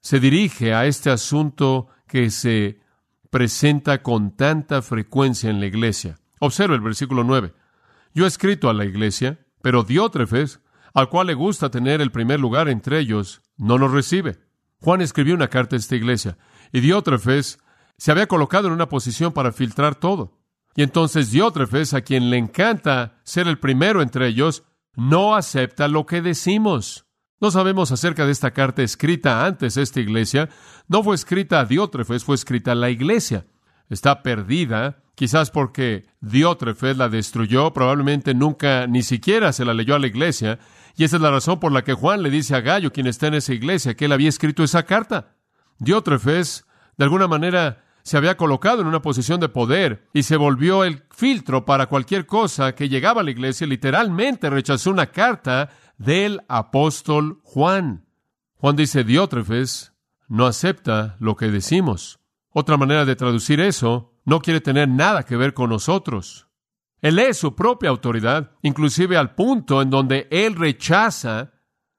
se 0.00 0.20
dirige 0.20 0.74
a 0.74 0.86
este 0.86 1.10
asunto 1.10 1.88
que 2.06 2.30
se 2.30 2.80
presenta 3.30 4.02
con 4.02 4.36
tanta 4.36 4.82
frecuencia 4.82 5.50
en 5.50 5.60
la 5.60 5.66
iglesia. 5.66 6.19
Observa 6.40 6.74
el 6.74 6.80
versículo 6.80 7.22
9. 7.22 7.54
Yo 8.14 8.24
he 8.24 8.28
escrito 8.28 8.68
a 8.68 8.74
la 8.74 8.84
iglesia, 8.84 9.46
pero 9.62 9.84
Diótrefes, 9.84 10.60
al 10.94 11.08
cual 11.08 11.28
le 11.28 11.34
gusta 11.34 11.70
tener 11.70 12.00
el 12.00 12.10
primer 12.10 12.40
lugar 12.40 12.68
entre 12.68 12.98
ellos, 12.98 13.42
no 13.56 13.78
nos 13.78 13.92
recibe. 13.92 14.38
Juan 14.80 15.02
escribió 15.02 15.34
una 15.34 15.48
carta 15.48 15.76
a 15.76 15.78
esta 15.78 15.94
iglesia 15.94 16.38
y 16.72 16.80
Diótrefes 16.80 17.58
se 17.98 18.10
había 18.10 18.26
colocado 18.26 18.68
en 18.68 18.72
una 18.72 18.88
posición 18.88 19.32
para 19.32 19.52
filtrar 19.52 19.94
todo. 19.94 20.40
Y 20.74 20.82
entonces 20.82 21.30
Diótrefes, 21.30 21.92
a 21.92 22.00
quien 22.00 22.30
le 22.30 22.38
encanta 22.38 23.20
ser 23.24 23.46
el 23.46 23.58
primero 23.58 24.00
entre 24.00 24.26
ellos, 24.26 24.64
no 24.96 25.34
acepta 25.34 25.88
lo 25.88 26.06
que 26.06 26.22
decimos. 26.22 27.06
No 27.40 27.50
sabemos 27.50 27.92
acerca 27.92 28.24
de 28.24 28.32
esta 28.32 28.52
carta 28.52 28.82
escrita 28.82 29.44
antes 29.44 29.76
esta 29.76 30.00
iglesia. 30.00 30.48
No 30.88 31.02
fue 31.02 31.14
escrita 31.14 31.60
a 31.60 31.64
Diótrefes, 31.64 32.24
fue 32.24 32.34
escrita 32.34 32.72
a 32.72 32.76
la 32.76 32.90
iglesia. 32.90 33.46
Está 33.90 34.22
perdida, 34.22 35.02
quizás 35.14 35.50
porque 35.50 36.06
Diótrefes 36.20 36.96
la 36.96 37.10
destruyó, 37.10 37.74
probablemente 37.74 38.32
nunca 38.32 38.86
ni 38.86 39.02
siquiera 39.02 39.52
se 39.52 39.66
la 39.66 39.74
leyó 39.74 39.96
a 39.96 39.98
la 39.98 40.06
iglesia, 40.06 40.58
y 40.96 41.04
esa 41.04 41.16
es 41.16 41.22
la 41.22 41.30
razón 41.30 41.60
por 41.60 41.72
la 41.72 41.82
que 41.82 41.92
Juan 41.92 42.22
le 42.22 42.30
dice 42.30 42.54
a 42.54 42.60
Gallo, 42.60 42.92
quien 42.92 43.06
está 43.06 43.26
en 43.26 43.34
esa 43.34 43.52
iglesia, 43.52 43.94
que 43.94 44.06
él 44.06 44.12
había 44.12 44.28
escrito 44.28 44.62
esa 44.64 44.84
carta. 44.84 45.36
Diótrefes, 45.78 46.66
de 46.96 47.04
alguna 47.04 47.26
manera, 47.26 47.84
se 48.02 48.16
había 48.16 48.36
colocado 48.36 48.80
en 48.80 48.86
una 48.86 49.02
posición 49.02 49.40
de 49.40 49.48
poder 49.48 50.08
y 50.12 50.22
se 50.22 50.36
volvió 50.36 50.84
el 50.84 51.02
filtro 51.10 51.64
para 51.64 51.86
cualquier 51.86 52.26
cosa 52.26 52.74
que 52.74 52.88
llegaba 52.88 53.20
a 53.20 53.24
la 53.24 53.30
iglesia. 53.30 53.66
Literalmente 53.66 54.50
rechazó 54.50 54.90
una 54.90 55.06
carta 55.06 55.70
del 55.98 56.40
apóstol 56.48 57.40
Juan. 57.42 58.06
Juan 58.54 58.76
dice, 58.76 59.04
Diótrefes 59.04 59.92
no 60.28 60.46
acepta 60.46 61.16
lo 61.18 61.36
que 61.36 61.46
decimos. 61.46 62.19
Otra 62.52 62.76
manera 62.76 63.04
de 63.04 63.16
traducir 63.16 63.60
eso, 63.60 64.12
no 64.24 64.40
quiere 64.40 64.60
tener 64.60 64.88
nada 64.88 65.24
que 65.24 65.36
ver 65.36 65.54
con 65.54 65.70
nosotros. 65.70 66.48
Él 67.00 67.18
es 67.18 67.38
su 67.38 67.54
propia 67.54 67.90
autoridad, 67.90 68.52
inclusive 68.62 69.16
al 69.16 69.34
punto 69.34 69.80
en 69.80 69.90
donde 69.90 70.28
él 70.30 70.54
rechaza 70.56 71.52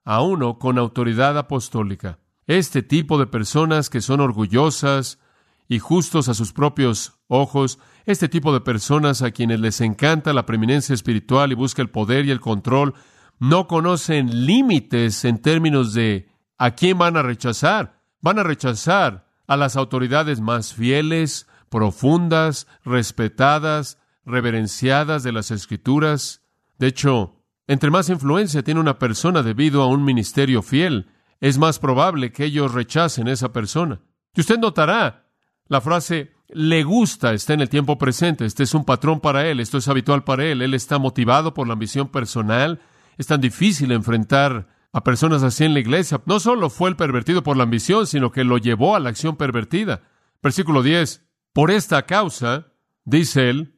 a 0.03 0.21
uno 0.21 0.59
con 0.59 0.77
autoridad 0.77 1.37
apostólica. 1.37 2.19
Este 2.45 2.83
tipo 2.83 3.17
de 3.17 3.27
personas 3.27 3.89
que 3.89 4.01
son 4.01 4.19
orgullosas 4.19 5.19
y 5.67 5.79
justos 5.79 6.27
a 6.27 6.33
sus 6.33 6.51
propios 6.53 7.13
ojos, 7.27 7.79
este 8.05 8.27
tipo 8.27 8.53
de 8.53 8.61
personas 8.61 9.21
a 9.21 9.31
quienes 9.31 9.59
les 9.59 9.79
encanta 9.79 10.33
la 10.33 10.45
preeminencia 10.45 10.93
espiritual 10.93 11.51
y 11.51 11.55
busca 11.55 11.81
el 11.81 11.89
poder 11.89 12.25
y 12.25 12.31
el 12.31 12.41
control, 12.41 12.93
no 13.39 13.67
conocen 13.67 14.45
límites 14.45 15.23
en 15.25 15.41
términos 15.41 15.93
de 15.93 16.29
a 16.57 16.71
quién 16.71 16.97
van 16.97 17.17
a 17.17 17.23
rechazar. 17.23 18.01
Van 18.21 18.37
a 18.37 18.43
rechazar 18.43 19.30
a 19.51 19.57
las 19.57 19.75
autoridades 19.75 20.39
más 20.39 20.73
fieles, 20.73 21.45
profundas, 21.67 22.67
respetadas, 22.85 23.97
reverenciadas 24.23 25.23
de 25.23 25.33
las 25.33 25.51
escrituras. 25.51 26.41
De 26.77 26.87
hecho, 26.87 27.43
entre 27.67 27.91
más 27.91 28.07
influencia 28.07 28.63
tiene 28.63 28.79
una 28.79 28.97
persona 28.97 29.43
debido 29.43 29.81
a 29.81 29.87
un 29.87 30.05
ministerio 30.05 30.61
fiel, 30.61 31.09
es 31.41 31.57
más 31.57 31.79
probable 31.79 32.31
que 32.31 32.45
ellos 32.45 32.73
rechacen 32.73 33.27
a 33.27 33.33
esa 33.33 33.51
persona. 33.51 33.99
Y 34.33 34.39
usted 34.39 34.57
notará, 34.57 35.27
la 35.67 35.81
frase 35.81 36.31
le 36.47 36.83
gusta 36.83 37.33
está 37.33 37.53
en 37.53 37.59
el 37.59 37.67
tiempo 37.67 37.97
presente, 37.97 38.45
este 38.45 38.63
es 38.63 38.73
un 38.73 38.85
patrón 38.85 39.19
para 39.19 39.45
él, 39.45 39.59
esto 39.59 39.79
es 39.79 39.87
habitual 39.89 40.23
para 40.23 40.45
él, 40.45 40.61
él 40.61 40.73
está 40.73 40.97
motivado 40.97 41.53
por 41.53 41.67
la 41.67 41.73
ambición 41.73 42.07
personal, 42.07 42.79
es 43.17 43.27
tan 43.27 43.41
difícil 43.41 43.91
enfrentar 43.91 44.69
a 44.93 45.03
personas 45.03 45.43
así 45.43 45.63
en 45.63 45.73
la 45.73 45.79
iglesia. 45.79 46.21
No 46.25 46.39
solo 46.39 46.69
fue 46.69 46.89
el 46.89 46.95
pervertido 46.95 47.43
por 47.43 47.57
la 47.57 47.63
ambición, 47.63 48.07
sino 48.07 48.31
que 48.31 48.43
lo 48.43 48.57
llevó 48.57 48.95
a 48.95 48.99
la 48.99 49.09
acción 49.09 49.35
pervertida. 49.37 50.01
Versículo 50.41 50.83
10. 50.83 51.25
Por 51.53 51.71
esta 51.71 52.05
causa, 52.05 52.67
dice 53.05 53.49
él, 53.49 53.75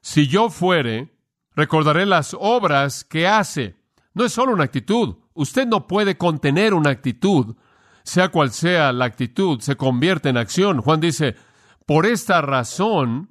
si 0.00 0.26
yo 0.26 0.50
fuere, 0.50 1.16
recordaré 1.54 2.06
las 2.06 2.36
obras 2.38 3.04
que 3.04 3.26
hace. 3.26 3.76
No 4.14 4.24
es 4.24 4.32
solo 4.32 4.52
una 4.52 4.64
actitud. 4.64 5.16
Usted 5.34 5.66
no 5.66 5.86
puede 5.86 6.16
contener 6.16 6.74
una 6.74 6.90
actitud. 6.90 7.56
Sea 8.04 8.30
cual 8.30 8.50
sea 8.50 8.92
la 8.92 9.04
actitud, 9.04 9.60
se 9.60 9.76
convierte 9.76 10.28
en 10.28 10.36
acción. 10.36 10.80
Juan 10.80 11.00
dice, 11.00 11.36
por 11.86 12.04
esta 12.04 12.40
razón, 12.42 13.30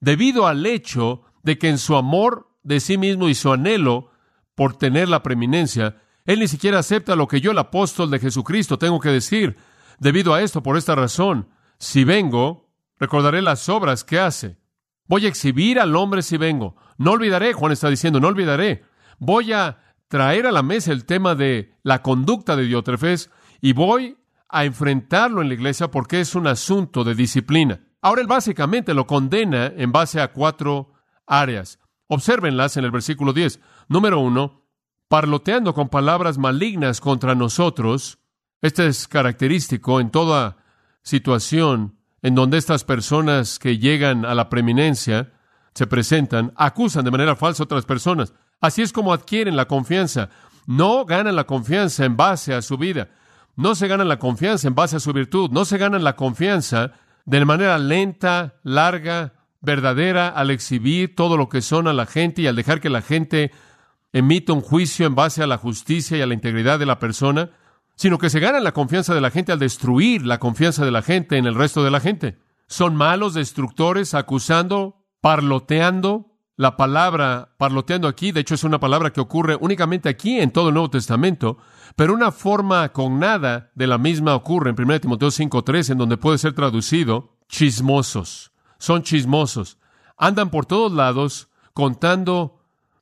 debido 0.00 0.46
al 0.46 0.66
hecho 0.66 1.22
de 1.42 1.58
que 1.58 1.68
en 1.68 1.78
su 1.78 1.96
amor 1.96 2.50
de 2.62 2.80
sí 2.80 2.98
mismo 2.98 3.28
y 3.28 3.34
su 3.34 3.50
anhelo 3.50 4.10
por 4.54 4.76
tener 4.76 5.08
la 5.08 5.22
preeminencia, 5.22 6.02
él 6.28 6.40
ni 6.40 6.46
siquiera 6.46 6.78
acepta 6.78 7.16
lo 7.16 7.26
que 7.26 7.40
yo, 7.40 7.52
el 7.52 7.58
apóstol 7.58 8.10
de 8.10 8.18
Jesucristo, 8.18 8.78
tengo 8.78 9.00
que 9.00 9.08
decir. 9.08 9.56
Debido 9.98 10.34
a 10.34 10.42
esto, 10.42 10.62
por 10.62 10.76
esta 10.76 10.94
razón, 10.94 11.48
si 11.78 12.04
vengo, 12.04 12.68
recordaré 12.98 13.40
las 13.40 13.70
obras 13.70 14.04
que 14.04 14.20
hace. 14.20 14.58
Voy 15.06 15.24
a 15.24 15.28
exhibir 15.30 15.80
al 15.80 15.96
hombre 15.96 16.20
si 16.20 16.36
vengo. 16.36 16.76
No 16.98 17.12
olvidaré, 17.12 17.54
Juan 17.54 17.72
está 17.72 17.88
diciendo, 17.88 18.20
no 18.20 18.28
olvidaré. 18.28 18.84
Voy 19.18 19.54
a 19.54 19.78
traer 20.08 20.46
a 20.46 20.52
la 20.52 20.62
mesa 20.62 20.92
el 20.92 21.06
tema 21.06 21.34
de 21.34 21.72
la 21.82 22.02
conducta 22.02 22.56
de 22.56 22.64
Diótrefes 22.64 23.30
y 23.62 23.72
voy 23.72 24.18
a 24.50 24.66
enfrentarlo 24.66 25.40
en 25.40 25.48
la 25.48 25.54
iglesia 25.54 25.90
porque 25.90 26.20
es 26.20 26.34
un 26.34 26.46
asunto 26.46 27.04
de 27.04 27.14
disciplina. 27.14 27.80
Ahora 28.02 28.20
él 28.20 28.26
básicamente 28.26 28.92
lo 28.92 29.06
condena 29.06 29.72
en 29.74 29.92
base 29.92 30.20
a 30.20 30.32
cuatro 30.34 30.92
áreas. 31.26 31.78
Obsérvenlas 32.06 32.76
en 32.76 32.84
el 32.84 32.90
versículo 32.90 33.32
10. 33.32 33.60
Número 33.88 34.20
uno, 34.20 34.57
parloteando 35.08 35.74
con 35.74 35.88
palabras 35.88 36.38
malignas 36.38 37.00
contra 37.00 37.34
nosotros. 37.34 38.18
Este 38.60 38.86
es 38.86 39.08
característico 39.08 40.00
en 40.00 40.10
toda 40.10 40.58
situación 41.02 41.96
en 42.22 42.34
donde 42.34 42.58
estas 42.58 42.84
personas 42.84 43.58
que 43.58 43.78
llegan 43.78 44.24
a 44.24 44.34
la 44.34 44.48
preeminencia 44.48 45.32
se 45.74 45.86
presentan, 45.86 46.52
acusan 46.56 47.04
de 47.04 47.10
manera 47.10 47.36
falsa 47.36 47.62
a 47.62 47.64
otras 47.64 47.84
personas. 47.84 48.34
Así 48.60 48.82
es 48.82 48.92
como 48.92 49.12
adquieren 49.12 49.56
la 49.56 49.66
confianza. 49.66 50.28
No 50.66 51.04
ganan 51.04 51.36
la 51.36 51.44
confianza 51.44 52.04
en 52.04 52.16
base 52.16 52.52
a 52.52 52.62
su 52.62 52.76
vida. 52.76 53.08
No 53.56 53.74
se 53.74 53.88
ganan 53.88 54.08
la 54.08 54.18
confianza 54.18 54.68
en 54.68 54.74
base 54.74 54.96
a 54.96 55.00
su 55.00 55.12
virtud. 55.12 55.50
No 55.50 55.64
se 55.64 55.78
ganan 55.78 56.04
la 56.04 56.16
confianza 56.16 56.92
de 57.24 57.44
manera 57.44 57.78
lenta, 57.78 58.56
larga, 58.64 59.34
verdadera, 59.60 60.28
al 60.28 60.50
exhibir 60.50 61.14
todo 61.14 61.36
lo 61.36 61.48
que 61.48 61.62
son 61.62 61.86
a 61.86 61.92
la 61.92 62.06
gente 62.06 62.42
y 62.42 62.46
al 62.46 62.56
dejar 62.56 62.80
que 62.80 62.90
la 62.90 63.02
gente 63.02 63.52
emita 64.12 64.52
un 64.52 64.60
juicio 64.60 65.06
en 65.06 65.14
base 65.14 65.42
a 65.42 65.46
la 65.46 65.58
justicia 65.58 66.16
y 66.16 66.20
a 66.20 66.26
la 66.26 66.34
integridad 66.34 66.78
de 66.78 66.86
la 66.86 66.98
persona 66.98 67.50
sino 67.98 68.18
que 68.18 68.30
se 68.30 68.38
ganan 68.38 68.62
la 68.62 68.72
confianza 68.72 69.12
de 69.12 69.20
la 69.20 69.32
gente 69.32 69.50
al 69.50 69.58
destruir 69.58 70.24
la 70.24 70.38
confianza 70.38 70.84
de 70.84 70.92
la 70.92 71.02
gente 71.02 71.36
en 71.36 71.46
el 71.46 71.56
resto 71.56 71.82
de 71.82 71.90
la 71.90 71.98
gente. 71.98 72.38
Son 72.68 72.94
malos 72.94 73.34
destructores 73.34 74.14
acusando, 74.14 75.04
parloteando. 75.20 76.26
La 76.54 76.76
palabra 76.76 77.56
parloteando 77.58 78.06
aquí, 78.06 78.30
de 78.30 78.40
hecho, 78.40 78.54
es 78.54 78.62
una 78.62 78.78
palabra 78.78 79.12
que 79.12 79.20
ocurre 79.20 79.56
únicamente 79.60 80.08
aquí 80.08 80.38
en 80.38 80.52
todo 80.52 80.68
el 80.68 80.74
Nuevo 80.74 80.90
Testamento, 80.90 81.58
pero 81.96 82.14
una 82.14 82.30
forma 82.30 82.88
con 82.90 83.18
nada 83.18 83.72
de 83.74 83.88
la 83.88 83.98
misma 83.98 84.36
ocurre 84.36 84.70
en 84.70 84.80
1 84.80 85.00
Timoteo 85.00 85.28
5.3, 85.30 85.90
en 85.90 85.98
donde 85.98 86.16
puede 86.16 86.38
ser 86.38 86.52
traducido 86.52 87.36
chismosos. 87.48 88.52
Son 88.78 89.02
chismosos. 89.02 89.78
Andan 90.16 90.50
por 90.50 90.66
todos 90.66 90.92
lados 90.92 91.48
contando 91.74 92.57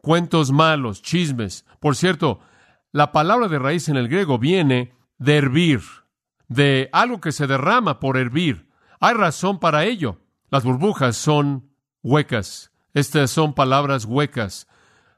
cuentos 0.07 0.53
malos, 0.53 1.03
chismes. 1.03 1.67
Por 1.81 1.97
cierto, 1.97 2.39
la 2.93 3.11
palabra 3.11 3.49
de 3.49 3.59
raíz 3.59 3.89
en 3.89 3.97
el 3.97 4.07
griego 4.07 4.39
viene 4.39 4.95
de 5.19 5.37
hervir, 5.37 5.81
de 6.47 6.89
algo 6.93 7.21
que 7.21 7.33
se 7.33 7.49
derrama 7.49 7.99
por 7.99 8.17
hervir. 8.17 8.71
Hay 9.01 9.15
razón 9.15 9.59
para 9.59 9.85
ello. 9.85 10.21
Las 10.49 10.63
burbujas 10.63 11.17
son 11.17 11.73
huecas. 12.05 12.71
Estas 12.95 13.33
son 13.33 13.53
palabras 13.53 14.05
huecas, 14.05 14.69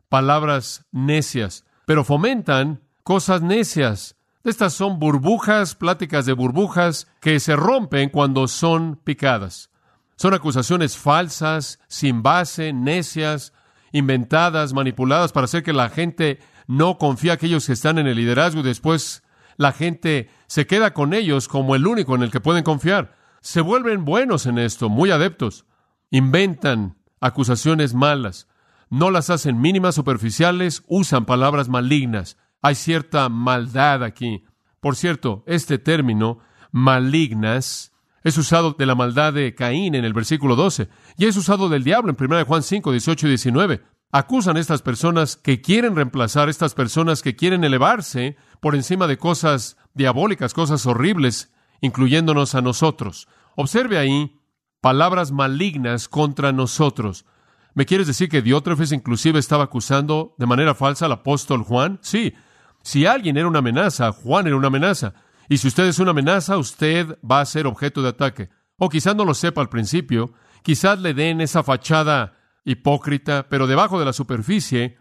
palabras 0.09 0.87
necias, 0.91 1.67
pero 1.85 2.03
fomentan 2.03 2.81
cosas 3.03 3.43
necias. 3.43 4.17
Estas 4.43 4.73
son 4.73 4.99
burbujas, 4.99 5.75
pláticas 5.75 6.25
de 6.25 6.33
burbujas 6.33 7.09
que 7.21 7.41
se 7.41 7.57
rompen 7.57 8.09
cuando 8.09 8.49
son 8.49 8.97
picadas. 8.97 9.69
Son 10.17 10.33
acusaciones 10.33 10.97
falsas, 10.97 11.79
sin 11.89 12.23
base, 12.23 12.73
necias, 12.73 13.53
inventadas, 13.93 14.73
manipuladas 14.73 15.33
para 15.33 15.45
hacer 15.45 15.63
que 15.63 15.73
la 15.73 15.89
gente 15.89 16.39
no 16.67 16.99
confía 16.99 17.33
a 17.33 17.35
aquellos 17.35 17.67
que 17.67 17.73
están 17.73 17.99
en 17.99 18.07
el 18.07 18.17
liderazgo 18.17 18.61
y 18.61 18.65
después 18.65 19.23
la 19.57 19.73
gente 19.73 20.31
se 20.47 20.67
queda 20.67 20.95
con 20.95 21.15
ellos 21.15 21.49
como 21.49 21.75
el 21.75 21.87
único 21.87 22.15
en 22.15 22.23
el 22.23 22.31
que 22.31 22.41
pueden 22.41 22.65
confiar. 22.65 23.17
Se 23.41 23.61
vuelven 23.61 24.05
buenos 24.05 24.47
en 24.47 24.59
esto, 24.59 24.89
muy 24.89 25.11
adeptos. 25.11 25.67
Inventan 26.11 26.97
acusaciones 27.21 27.95
malas. 27.95 28.49
no 28.91 29.11
las 29.11 29.29
hacen 29.29 29.61
mínimas, 29.61 29.95
superficiales, 29.95 30.83
usan 30.87 31.27
palabras 31.27 31.69
malignas. 31.69 32.39
Hay 32.63 32.75
cierta 32.75 33.29
maldad 33.29 34.03
aquí. 34.03 34.45
Por 34.81 34.97
cierto, 34.97 35.45
este 35.47 35.79
término, 35.79 36.39
malignas, 36.71 37.93
es 38.29 38.39
usado 38.39 38.73
de 38.79 38.87
la 38.87 38.95
maldad 38.95 39.33
de 39.33 39.55
Caín 39.55 39.95
en 39.95 40.05
el 40.05 40.13
versículo 40.13 40.55
12 40.55 40.89
y 41.17 41.27
es 41.27 41.37
usado 41.37 41.69
del 41.69 41.85
diablo 41.85 42.11
en 42.11 42.17
1 42.23 42.45
Juan 42.45 42.63
5, 42.63 42.93
18 42.93 43.27
y 43.27 43.31
19. 43.31 43.83
Acusan 44.11 44.57
a 44.57 44.61
estas 44.61 44.83
personas 44.83 45.37
que 45.37 45.61
quieren 45.61 45.97
reemplazar, 45.97 46.49
estas 46.49 46.75
personas 46.75 47.23
que 47.23 47.37
quieren 47.37 47.65
elevarse 47.65 48.37
por 48.61 48.75
encima 48.75 49.07
de 49.07 49.19
cosas 49.19 49.77
diabólicas, 49.95 50.55
cosas 50.55 50.87
horribles, 50.87 51.53
incluyéndonos 51.81 52.55
a 52.55 52.63
nosotros. 52.63 53.29
Observe 53.57 53.99
ahí 53.99 54.39
palabras 54.81 55.33
malignas 55.33 56.09
contra 56.09 56.53
nosotros. 56.53 57.27
¿Me 57.75 57.87
quieres 57.87 58.07
decir 58.07 58.29
que 58.29 58.43
Diótrefes 58.43 58.93
inclusive 58.93 59.39
estaba 59.39 59.65
acusando 59.65 60.35
de 60.39 60.47
manera 60.47 60.75
falsa 60.75 61.07
al 61.07 61.13
apóstol 61.13 61.63
Juan? 61.63 61.99
Sí. 62.03 62.35
Si 62.83 63.07
alguien 63.07 63.37
era 63.37 63.49
una 63.49 63.59
amenaza, 63.59 64.13
Juan 64.13 64.47
era 64.47 64.57
una 64.57 64.69
amenaza. 64.69 65.15
Y 65.49 65.59
si 65.59 65.69
usted 65.69 65.87
es 65.87 65.99
una 65.99 66.11
amenaza, 66.11 66.59
usted 66.59 67.19
va 67.29 67.41
a 67.41 67.47
ser 67.47 67.67
objeto 67.67 68.03
de 68.03 68.11
ataque. 68.11 68.51
O 68.77 68.89
quizás 68.89 69.17
no 69.17 69.25
lo 69.25 69.35
sepa 69.35 69.61
al 69.61 69.69
principio, 69.69 70.33
quizás 70.63 71.01
le 71.01 71.15
den 71.15 71.41
esa 71.41 71.63
fachada 71.63 72.37
hipócrita, 72.65 73.49
pero 73.49 73.67
debajo 73.67 73.99
de 73.99 74.05
la 74.05 74.13
superficie 74.13 74.99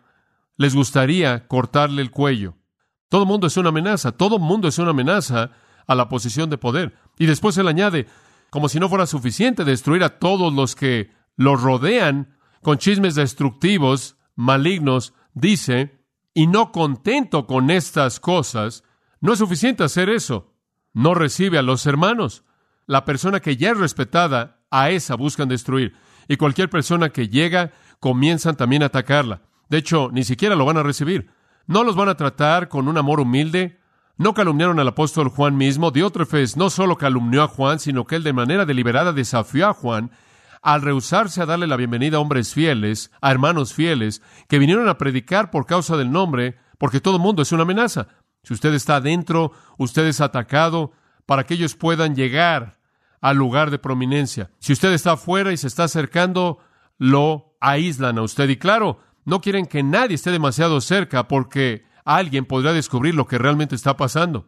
les 0.55 0.73
gustaría 0.73 1.47
cortarle 1.47 2.01
el 2.01 2.11
cuello. 2.11 2.55
Todo 3.09 3.25
mundo 3.25 3.47
es 3.47 3.57
una 3.57 3.69
amenaza, 3.69 4.13
todo 4.13 4.39
mundo 4.39 4.67
es 4.67 4.79
una 4.79 4.91
amenaza 4.91 5.51
a 5.85 5.95
la 5.95 6.09
posición 6.09 6.49
de 6.49 6.57
poder. 6.57 6.95
Y 7.17 7.25
después 7.25 7.57
él 7.57 7.67
añade, 7.67 8.07
como 8.49 8.69
si 8.69 8.79
no 8.79 8.89
fuera 8.89 9.05
suficiente 9.05 9.63
destruir 9.63 10.03
a 10.03 10.17
todos 10.19 10.53
los 10.53 10.75
que 10.75 11.11
los 11.35 11.61
rodean 11.61 12.37
con 12.61 12.77
chismes 12.77 13.15
destructivos, 13.15 14.17
malignos, 14.35 15.13
dice, 15.33 16.03
y 16.33 16.47
no 16.47 16.71
contento 16.71 17.47
con 17.47 17.69
estas 17.69 18.19
cosas, 18.19 18.83
no 19.27 19.33
es 19.33 19.39
suficiente 19.39 19.83
hacer 19.83 20.07
eso. 20.07 20.53
No 20.93 21.13
recibe 21.13 21.57
a 21.57 21.61
los 21.61 21.85
hermanos. 21.85 22.45
La 22.85 23.03
persona 23.03 23.41
que 23.41 23.57
ya 23.57 23.71
es 23.71 23.77
respetada, 23.77 24.61
a 24.71 24.89
esa 24.89 25.15
buscan 25.15 25.49
destruir. 25.49 25.95
Y 26.29 26.37
cualquier 26.37 26.69
persona 26.69 27.09
que 27.09 27.27
llega, 27.27 27.73
comienzan 27.99 28.55
también 28.55 28.83
a 28.83 28.85
atacarla. 28.85 29.41
De 29.67 29.79
hecho, 29.79 30.11
ni 30.13 30.23
siquiera 30.23 30.55
lo 30.55 30.63
van 30.63 30.77
a 30.77 30.83
recibir. 30.83 31.29
No 31.65 31.83
los 31.83 31.97
van 31.97 32.07
a 32.07 32.15
tratar 32.15 32.69
con 32.69 32.87
un 32.87 32.97
amor 32.97 33.19
humilde. 33.19 33.81
No 34.15 34.33
calumniaron 34.33 34.79
al 34.79 34.87
apóstol 34.87 35.27
Juan 35.27 35.57
mismo. 35.57 35.91
Diótrefes 35.91 36.55
no 36.55 36.69
solo 36.69 36.97
calumnió 36.97 37.43
a 37.43 37.49
Juan, 37.49 37.79
sino 37.79 38.05
que 38.05 38.15
él 38.15 38.23
de 38.23 38.31
manera 38.31 38.65
deliberada 38.65 39.11
desafió 39.11 39.67
a 39.67 39.73
Juan 39.73 40.09
al 40.61 40.81
rehusarse 40.81 41.41
a 41.41 41.45
darle 41.45 41.67
la 41.67 41.75
bienvenida 41.75 42.15
a 42.15 42.21
hombres 42.21 42.53
fieles, 42.53 43.11
a 43.19 43.29
hermanos 43.29 43.73
fieles, 43.73 44.21
que 44.47 44.57
vinieron 44.57 44.87
a 44.87 44.97
predicar 44.97 45.51
por 45.51 45.65
causa 45.65 45.97
del 45.97 46.13
nombre, 46.13 46.57
porque 46.77 47.01
todo 47.01 47.19
mundo 47.19 47.41
es 47.41 47.51
una 47.51 47.63
amenaza. 47.63 48.07
Si 48.47 48.53
usted 48.53 48.73
está 48.73 48.95
adentro, 48.95 49.51
usted 49.77 50.05
es 50.05 50.21
atacado 50.21 50.93
para 51.25 51.45
que 51.45 51.55
ellos 51.55 51.75
puedan 51.75 52.15
llegar 52.15 52.79
al 53.19 53.35
lugar 53.35 53.71
de 53.71 53.77
prominencia. 53.77 54.51
Si 54.59 54.71
usted 54.71 54.93
está 54.93 55.11
afuera 55.11 55.51
y 55.51 55.57
se 55.57 55.67
está 55.67 55.83
acercando, 55.83 56.59
lo 56.97 57.57
aíslan 57.59 58.17
a 58.17 58.21
usted. 58.21 58.47
Y 58.47 58.55
claro, 58.55 58.99
no 59.25 59.41
quieren 59.41 59.65
que 59.65 59.83
nadie 59.83 60.15
esté 60.15 60.31
demasiado 60.31 60.79
cerca 60.79 61.27
porque 61.27 61.83
alguien 62.05 62.45
podrá 62.45 62.71
descubrir 62.71 63.15
lo 63.15 63.27
que 63.27 63.37
realmente 63.37 63.75
está 63.75 63.97
pasando. 63.97 64.47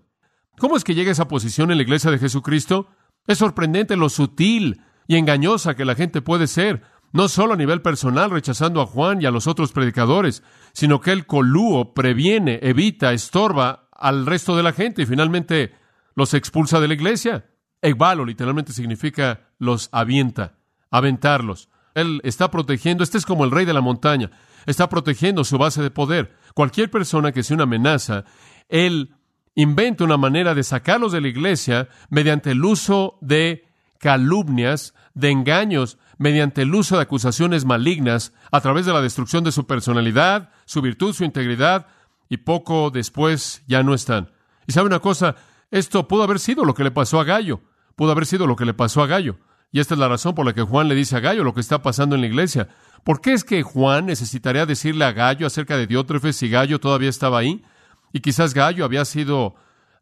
¿Cómo 0.57 0.77
es 0.77 0.85
que 0.85 0.95
llega 0.95 1.11
esa 1.11 1.27
posición 1.27 1.69
en 1.69 1.75
la 1.75 1.83
iglesia 1.83 2.09
de 2.09 2.19
Jesucristo? 2.19 2.87
Es 3.27 3.39
sorprendente 3.39 3.97
lo 3.97 4.07
sutil 4.07 4.81
y 5.09 5.17
engañosa 5.17 5.75
que 5.75 5.83
la 5.83 5.95
gente 5.95 6.21
puede 6.21 6.47
ser, 6.47 6.83
no 7.11 7.27
solo 7.27 7.55
a 7.55 7.57
nivel 7.57 7.81
personal 7.81 8.31
rechazando 8.31 8.79
a 8.79 8.85
Juan 8.85 9.21
y 9.21 9.25
a 9.25 9.31
los 9.31 9.45
otros 9.45 9.73
predicadores, 9.73 10.41
sino 10.71 11.01
que 11.01 11.11
el 11.11 11.25
colúo 11.25 11.93
previene, 11.93 12.59
evita, 12.61 13.11
estorba 13.11 13.88
al 13.99 14.25
resto 14.25 14.55
de 14.55 14.63
la 14.63 14.73
gente 14.73 15.01
y 15.01 15.05
finalmente 15.05 15.73
los 16.15 16.33
expulsa 16.33 16.79
de 16.79 16.87
la 16.87 16.93
iglesia. 16.93 17.45
Egbalo 17.81 18.25
literalmente 18.25 18.73
significa 18.73 19.49
los 19.57 19.89
avienta, 19.91 20.55
aventarlos. 20.91 21.69
Él 21.95 22.21
está 22.23 22.51
protegiendo, 22.51 23.03
este 23.03 23.17
es 23.17 23.25
como 23.25 23.45
el 23.45 23.51
rey 23.51 23.65
de 23.65 23.73
la 23.73 23.81
montaña, 23.81 24.31
está 24.65 24.89
protegiendo 24.89 25.43
su 25.43 25.57
base 25.57 25.81
de 25.81 25.91
poder. 25.91 26.35
Cualquier 26.53 26.89
persona 26.89 27.31
que 27.31 27.43
sea 27.43 27.55
una 27.55 27.63
amenaza, 27.63 28.25
él 28.67 29.15
inventa 29.55 30.03
una 30.03 30.17
manera 30.17 30.53
de 30.55 30.63
sacarlos 30.63 31.11
de 31.11 31.21
la 31.21 31.27
iglesia 31.27 31.89
mediante 32.09 32.51
el 32.51 32.63
uso 32.63 33.17
de 33.21 33.67
calumnias, 33.97 34.93
de 35.13 35.31
engaños, 35.31 35.97
mediante 36.17 36.61
el 36.61 36.73
uso 36.73 36.95
de 36.95 37.03
acusaciones 37.03 37.65
malignas, 37.65 38.33
a 38.51 38.61
través 38.61 38.85
de 38.85 38.93
la 38.93 39.01
destrucción 39.01 39.43
de 39.43 39.51
su 39.51 39.67
personalidad, 39.67 40.51
su 40.65 40.81
virtud, 40.81 41.13
su 41.13 41.23
integridad, 41.23 41.87
y 42.29 42.37
poco 42.37 42.91
después 42.91 43.63
ya 43.67 43.83
no 43.83 43.93
están. 43.93 44.31
Y 44.67 44.71
sabe 44.71 44.87
una 44.87 44.99
cosa, 44.99 45.35
esto 45.71 46.07
pudo 46.07 46.23
haber 46.23 46.39
sido 46.39 46.63
lo 46.63 46.73
que 46.73 46.83
le 46.83 46.91
pasó 46.91 47.19
a 47.19 47.23
Gallo, 47.23 47.61
pudo 47.95 48.11
haber 48.11 48.25
sido 48.25 48.47
lo 48.47 48.55
que 48.55 48.65
le 48.65 48.73
pasó 48.73 49.01
a 49.01 49.07
Gallo. 49.07 49.39
Y 49.71 49.79
esta 49.79 49.93
es 49.93 49.99
la 49.99 50.07
razón 50.07 50.33
por 50.33 50.45
la 50.45 50.53
que 50.53 50.63
Juan 50.63 50.87
le 50.87 50.95
dice 50.95 51.15
a 51.15 51.19
Gallo 51.19 51.43
lo 51.43 51.53
que 51.53 51.59
está 51.59 51.81
pasando 51.81 52.15
en 52.15 52.21
la 52.21 52.27
iglesia. 52.27 52.69
¿Por 53.03 53.21
qué 53.21 53.33
es 53.33 53.43
que 53.43 53.61
Juan 53.61 54.07
necesitaría 54.07 54.65
decirle 54.65 55.05
a 55.05 55.11
Gallo 55.11 55.45
acerca 55.45 55.77
de 55.77 55.87
Diótrefes 55.87 56.37
si 56.37 56.49
Gallo 56.49 56.79
todavía 56.79 57.09
estaba 57.09 57.39
ahí? 57.39 57.63
Y 58.11 58.21
quizás 58.21 58.53
Gallo 58.53 58.83
había 58.83 59.05
sido 59.05 59.55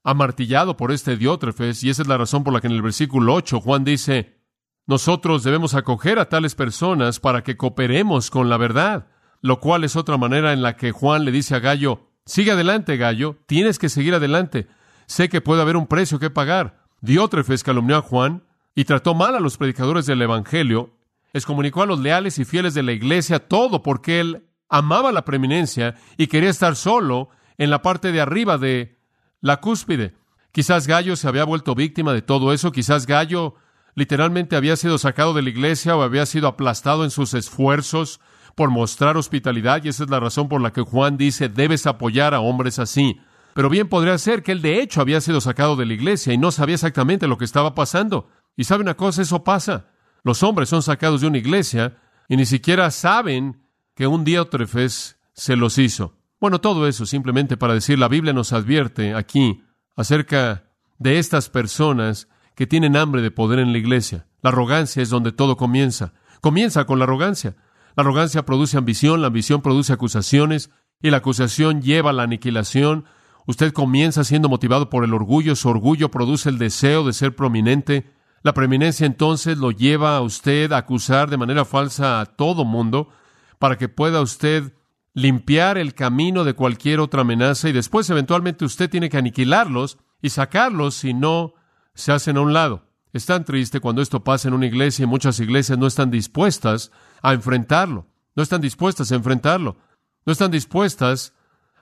amartillado 0.04 0.78
por 0.78 0.94
este 0.94 1.18
Diótrefes, 1.18 1.84
y 1.84 1.90
esa 1.90 2.02
es 2.02 2.08
la 2.08 2.18
razón 2.18 2.46
por 2.46 2.54
la 2.54 2.62
que 2.62 2.68
en 2.68 2.74
el 2.74 2.82
versículo 2.82 3.34
8 3.34 3.60
Juan 3.60 3.84
dice, 3.84 4.38
nosotros 4.86 5.44
debemos 5.44 5.74
acoger 5.74 6.18
a 6.18 6.30
tales 6.30 6.56
personas 6.56 7.20
para 7.20 7.44
que 7.44 7.58
cooperemos 7.58 8.32
con 8.32 8.50
la 8.50 8.56
verdad, 8.56 9.08
lo 9.42 9.60
cual 9.60 9.84
es 9.84 9.98
otra 9.98 10.18
manera 10.18 10.54
en 10.54 10.62
la 10.62 10.78
que 10.78 10.92
Juan 10.94 11.26
le 11.26 11.32
dice 11.32 11.56
a 11.56 11.60
Gallo, 11.60 12.07
sigue 12.28 12.52
adelante, 12.52 12.98
Gallo, 12.98 13.38
tienes 13.48 13.80
que 13.80 13.90
seguir 13.90 14.13
adelante, 14.13 14.68
sé 15.08 15.30
que 15.30 15.42
puede 15.42 15.63
haber 15.63 15.78
un 15.78 15.88
precio 15.88 16.20
que 16.20 16.30
pagar. 16.30 16.84
Diótrefes 17.02 17.63
calumnió 17.63 17.98
a 17.98 18.02
Juan 18.02 18.44
y 18.76 18.86
trató 18.86 19.16
mal 19.16 19.34
a 19.36 19.40
los 19.40 19.58
predicadores 19.58 20.06
del 20.06 20.22
Evangelio, 20.22 20.94
excomunicó 21.34 21.82
a 21.82 21.86
los 21.88 22.00
leales 22.00 22.38
y 22.38 22.46
fieles 22.46 22.74
de 22.74 22.84
la 22.84 22.92
iglesia 22.92 23.40
todo 23.40 23.82
porque 23.82 24.20
él 24.20 24.46
amaba 24.70 25.12
la 25.12 25.26
preeminencia 25.26 25.96
y 26.18 26.28
quería 26.28 26.50
estar 26.50 26.76
solo 26.76 27.30
en 27.58 27.70
la 27.70 27.82
parte 27.82 28.12
de 28.12 28.22
arriba 28.22 28.58
de 28.58 28.98
la 29.42 29.62
cúspide. 29.62 30.13
Quizás 30.52 30.88
Gallo 30.88 31.16
se 31.16 31.28
había 31.28 31.44
vuelto 31.44 31.76
víctima 31.76 32.13
de 32.13 32.22
todo 32.22 32.54
eso, 32.54 32.72
quizás 32.72 33.06
Gallo 33.06 33.56
literalmente 33.96 34.56
había 34.56 34.76
sido 34.76 34.98
sacado 34.98 35.34
de 35.34 35.42
la 35.42 35.50
iglesia 35.50 35.96
o 35.96 36.02
había 36.02 36.26
sido 36.26 36.48
aplastado 36.48 37.04
en 37.04 37.12
sus 37.12 37.34
esfuerzos 37.34 38.20
por 38.58 38.72
mostrar 38.72 39.17
hospitalidad, 39.17 39.84
y 39.84 39.89
esa 39.89 40.04
es 40.04 40.10
la 40.10 40.20
razón 40.20 40.50
por 40.50 40.60
la 40.60 40.74
que 40.74 40.82
Juan 40.82 41.15
dice, 41.15 41.48
debes 41.48 41.86
apoyar 41.86 42.34
a 42.34 42.39
hombres 42.39 42.80
así. 42.80 43.22
Pero 43.54 43.70
bien 43.70 43.88
podría 43.88 44.17
ser 44.17 44.41
que 44.41 44.52
él 44.52 44.63
de 44.63 44.82
hecho 44.82 45.00
había 45.00 45.22
sido 45.22 45.41
sacado 45.41 45.76
de 45.76 45.86
la 45.86 45.93
iglesia 45.93 46.34
y 46.34 46.39
no 46.39 46.50
sabía 46.50 46.74
exactamente 46.74 47.28
lo 47.28 47.38
que 47.38 47.46
estaba 47.46 47.76
pasando. 47.76 48.30
Y 48.56 48.63
sabe 48.63 48.82
una 48.82 48.96
cosa, 48.96 49.22
eso 49.22 49.43
pasa. 49.43 49.91
Los 50.24 50.41
hombres 50.41 50.70
son 50.70 50.82
sacados 50.82 51.22
de 51.22 51.28
una 51.28 51.38
iglesia 51.38 51.98
y 52.28 52.36
ni 52.36 52.48
siquiera 52.48 52.89
saben 52.89 53.62
que 53.93 54.08
un 54.08 54.24
día 54.24 54.41
Otrefes 54.41 55.20
se 55.34 55.56
los 55.56 55.78
hizo. 55.78 56.15
Bueno, 56.41 56.60
todo 56.60 56.88
eso 56.88 57.06
simplemente 57.06 57.58
para 57.58 57.76
decir, 57.76 58.00
la 58.00 58.08
Biblia 58.08 58.34
nos 58.34 58.54
advierte 58.54 59.13
aquí 59.13 59.62
acerca 59.96 60.63
de 60.98 61.20
estas 61.20 61.50
personas 61.50 62.28
que 62.56 62.65
tienen 62.65 62.98
hambre 62.98 63.22
de 63.22 63.30
poder 63.30 63.60
en 63.60 63.72
la 63.72 63.78
iglesia. 63.78 64.26
La 64.41 64.50
arrogancia 64.50 65.04
es 65.04 65.10
donde 65.10 65.32
todo 65.32 65.58
comienza. 65.58 66.13
Comienza 66.41 66.86
con 66.86 66.98
la 66.98 67.06
arrogancia. 67.06 67.56
La 67.98 68.04
arrogancia 68.04 68.46
produce 68.46 68.78
ambición, 68.78 69.22
la 69.22 69.28
ambición 69.28 69.64
produce 69.64 69.92
acusaciones 69.92 70.70
y 71.02 71.10
la 71.10 71.18
acusación 71.18 71.82
lleva 71.82 72.12
a 72.12 72.14
la 72.14 72.22
aniquilación. 72.22 73.06
Usted 73.48 73.74
comienza 73.74 74.24
siendo 74.24 74.50
motivado 74.50 74.92
por 74.92 75.04
el 75.04 75.16
orgullo, 75.16 75.56
su 75.56 75.68
orgullo 75.68 76.12
produce 76.12 76.50
el 76.50 76.60
deseo 76.60 77.04
de 77.04 77.14
ser 77.14 77.36
prominente. 77.36 78.14
La 78.44 78.54
preeminencia 78.54 79.08
entonces 79.08 79.58
lo 79.58 79.72
lleva 79.72 80.16
a 80.16 80.22
usted 80.22 80.72
a 80.74 80.78
acusar 80.78 81.32
de 81.32 81.38
manera 81.38 81.66
falsa 81.66 82.22
a 82.22 82.28
todo 82.28 82.66
mundo 82.66 83.10
para 83.58 83.80
que 83.80 83.90
pueda 83.90 84.22
usted 84.22 84.76
limpiar 85.16 85.80
el 85.80 85.96
camino 85.96 86.44
de 86.44 86.54
cualquier 86.54 87.00
otra 87.00 87.22
amenaza 87.22 87.68
y 87.68 87.72
después 87.72 88.08
eventualmente 88.12 88.64
usted 88.64 88.92
tiene 88.92 89.10
que 89.10 89.18
aniquilarlos 89.18 89.98
y 90.22 90.30
sacarlos 90.30 90.94
si 90.94 91.16
no 91.16 91.56
se 91.96 92.12
hacen 92.12 92.38
a 92.38 92.42
un 92.42 92.54
lado. 92.54 92.87
Es 93.13 93.26
tan 93.26 93.46
triste 93.46 93.80
cuando 93.80 94.02
esto 94.02 94.24
pasa 94.24 94.48
en 94.48 94.54
una 94.54 94.65
iglesia 94.65 95.04
y 95.04 95.08
muchas 95.08 95.39
iglesias 95.39 95.78
no 95.78 95.88
están 95.88 96.12
dispuestas 96.12 96.91
a 97.22 97.34
enfrentarlo, 97.34 98.08
no 98.36 98.43
están 98.43 98.62
dispuestas 98.62 99.12
a 99.12 99.15
enfrentarlo, 99.15 99.78
no 100.26 100.34
están 100.34 100.52
dispuestas 100.52 101.34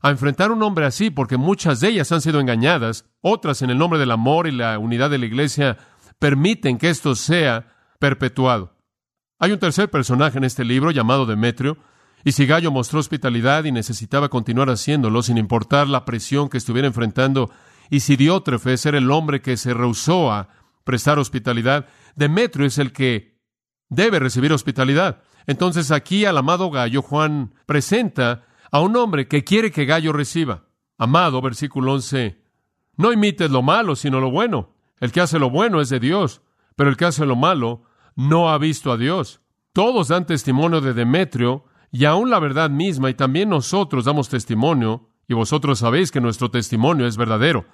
a 0.01 0.11
enfrentar 0.11 0.51
a 0.51 0.53
un 0.53 0.61
hombre 0.61 0.85
así 0.85 1.09
porque 1.09 1.37
muchas 1.37 1.79
de 1.79 1.89
ellas 1.89 2.11
han 2.11 2.21
sido 2.21 2.39
engañadas, 2.39 3.05
otras 3.21 3.61
en 3.61 3.71
el 3.71 3.77
nombre 3.77 3.99
del 3.99 4.11
amor 4.11 4.47
y 4.47 4.51
la 4.51 4.77
unidad 4.77 5.09
de 5.09 5.17
la 5.17 5.25
iglesia 5.25 5.77
permiten 6.19 6.77
que 6.77 6.89
esto 6.89 7.15
sea 7.15 7.73
perpetuado. 7.99 8.75
Hay 9.39 9.51
un 9.51 9.59
tercer 9.59 9.89
personaje 9.89 10.37
en 10.37 10.43
este 10.43 10.63
libro 10.63 10.91
llamado 10.91 11.25
Demetrio, 11.25 11.77
y 12.23 12.31
si 12.31 12.45
Gallo 12.45 12.71
mostró 12.71 12.99
hospitalidad 12.99 13.65
y 13.65 13.71
necesitaba 13.71 14.29
continuar 14.29 14.69
haciéndolo 14.69 15.21
sin 15.21 15.37
importar 15.37 15.87
la 15.87 16.05
presión 16.05 16.49
que 16.49 16.57
estuviera 16.57 16.87
enfrentando, 16.87 17.51
y 17.89 17.99
si 17.99 18.15
Diótrefes 18.15 18.85
era 18.85 18.97
el 18.97 19.11
hombre 19.11 19.41
que 19.41 19.57
se 19.57 19.73
rehusó 19.73 20.31
a 20.31 20.49
prestar 20.85 21.19
hospitalidad, 21.19 21.87
Demetrio 22.15 22.65
es 22.65 22.77
el 22.77 22.93
que 22.93 23.41
debe 23.89 24.19
recibir 24.19 24.53
hospitalidad. 24.53 25.21
Entonces 25.47 25.91
aquí 25.91 26.23
al 26.23 26.37
amado 26.37 26.71
Gallo 26.71 27.01
Juan 27.01 27.53
presenta 27.65 28.45
a 28.71 28.79
un 28.79 28.95
hombre 28.95 29.27
que 29.27 29.43
quiere 29.43 29.71
que 29.71 29.85
Gallo 29.85 30.13
reciba. 30.13 30.69
Amado, 30.97 31.41
versículo 31.41 31.93
11, 31.93 32.41
no 32.95 33.11
imites 33.11 33.51
lo 33.51 33.61
malo, 33.61 33.95
sino 33.95 34.21
lo 34.21 34.31
bueno. 34.31 34.75
El 34.99 35.11
que 35.11 35.21
hace 35.21 35.39
lo 35.39 35.49
bueno 35.49 35.81
es 35.81 35.89
de 35.89 35.99
Dios, 35.99 36.41
pero 36.75 36.89
el 36.89 36.95
que 36.95 37.05
hace 37.05 37.25
lo 37.25 37.35
malo 37.35 37.83
no 38.15 38.49
ha 38.49 38.57
visto 38.57 38.91
a 38.91 38.97
Dios. 38.97 39.41
Todos 39.73 40.07
dan 40.07 40.25
testimonio 40.25 40.79
de 40.79 40.93
Demetrio, 40.93 41.65
y 41.91 42.05
aún 42.05 42.29
la 42.29 42.39
verdad 42.39 42.69
misma, 42.69 43.09
y 43.09 43.13
también 43.13 43.49
nosotros 43.49 44.05
damos 44.05 44.29
testimonio, 44.29 45.09
y 45.27 45.33
vosotros 45.33 45.79
sabéis 45.79 46.11
que 46.11 46.21
nuestro 46.21 46.49
testimonio 46.49 47.07
es 47.07 47.17
verdadero. 47.17 47.65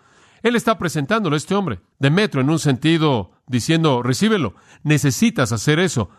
Él 0.44 0.56
está 0.56 0.78
presentándolo 0.78 1.36
a 1.36 1.38
este 1.38 1.56
hombre, 1.56 1.82
Demetrio, 2.00 2.42
en 2.42 2.50
un 2.50 2.60
sentido 2.60 3.32
diciendo, 3.48 4.02
recíbelo, 4.02 4.56
necesitas 4.84 5.52
hacer 5.52 5.80
eso. 5.80 6.10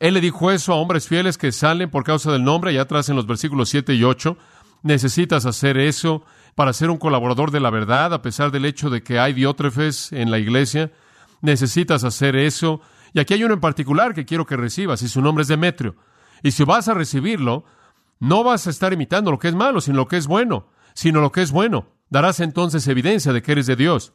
Él 0.00 0.14
le 0.14 0.20
dijo 0.20 0.50
eso 0.50 0.72
a 0.72 0.76
hombres 0.76 1.08
fieles 1.08 1.38
que 1.38 1.52
salen 1.52 1.90
por 1.90 2.04
causa 2.04 2.32
del 2.32 2.44
nombre, 2.44 2.70
allá 2.70 2.82
atrás 2.82 3.08
en 3.08 3.16
los 3.16 3.26
versículos 3.26 3.68
7 3.68 3.94
y 3.94 4.04
8. 4.04 4.36
Necesitas 4.82 5.44
hacer 5.44 5.76
eso 5.76 6.22
para 6.54 6.72
ser 6.72 6.90
un 6.90 6.98
colaborador 6.98 7.50
de 7.50 7.60
la 7.60 7.70
verdad, 7.70 8.12
a 8.14 8.22
pesar 8.22 8.50
del 8.50 8.64
hecho 8.64 8.90
de 8.90 9.02
que 9.02 9.18
hay 9.18 9.32
diótrefes 9.32 10.12
en 10.12 10.30
la 10.30 10.38
iglesia. 10.38 10.92
Necesitas 11.40 12.04
hacer 12.04 12.36
eso. 12.36 12.80
Y 13.12 13.20
aquí 13.20 13.34
hay 13.34 13.44
uno 13.44 13.54
en 13.54 13.60
particular 13.60 14.14
que 14.14 14.24
quiero 14.24 14.46
que 14.46 14.56
recibas, 14.56 15.02
y 15.02 15.08
su 15.08 15.20
nombre 15.20 15.42
es 15.42 15.48
Demetrio. 15.48 15.96
Y 16.42 16.52
si 16.52 16.64
vas 16.64 16.88
a 16.88 16.94
recibirlo, 16.94 17.64
no 18.20 18.44
vas 18.44 18.66
a 18.66 18.70
estar 18.70 18.92
imitando 18.92 19.30
lo 19.30 19.38
que 19.38 19.48
es 19.48 19.54
malo, 19.54 19.80
sino 19.80 19.96
lo 19.96 20.08
que 20.08 20.16
es 20.16 20.26
bueno, 20.26 20.68
sino 20.94 21.20
lo 21.20 21.32
que 21.32 21.42
es 21.42 21.50
bueno. 21.50 21.97
Darás 22.10 22.40
entonces 22.40 22.86
evidencia 22.88 23.32
de 23.32 23.42
que 23.42 23.52
eres 23.52 23.66
de 23.66 23.76
Dios. 23.76 24.12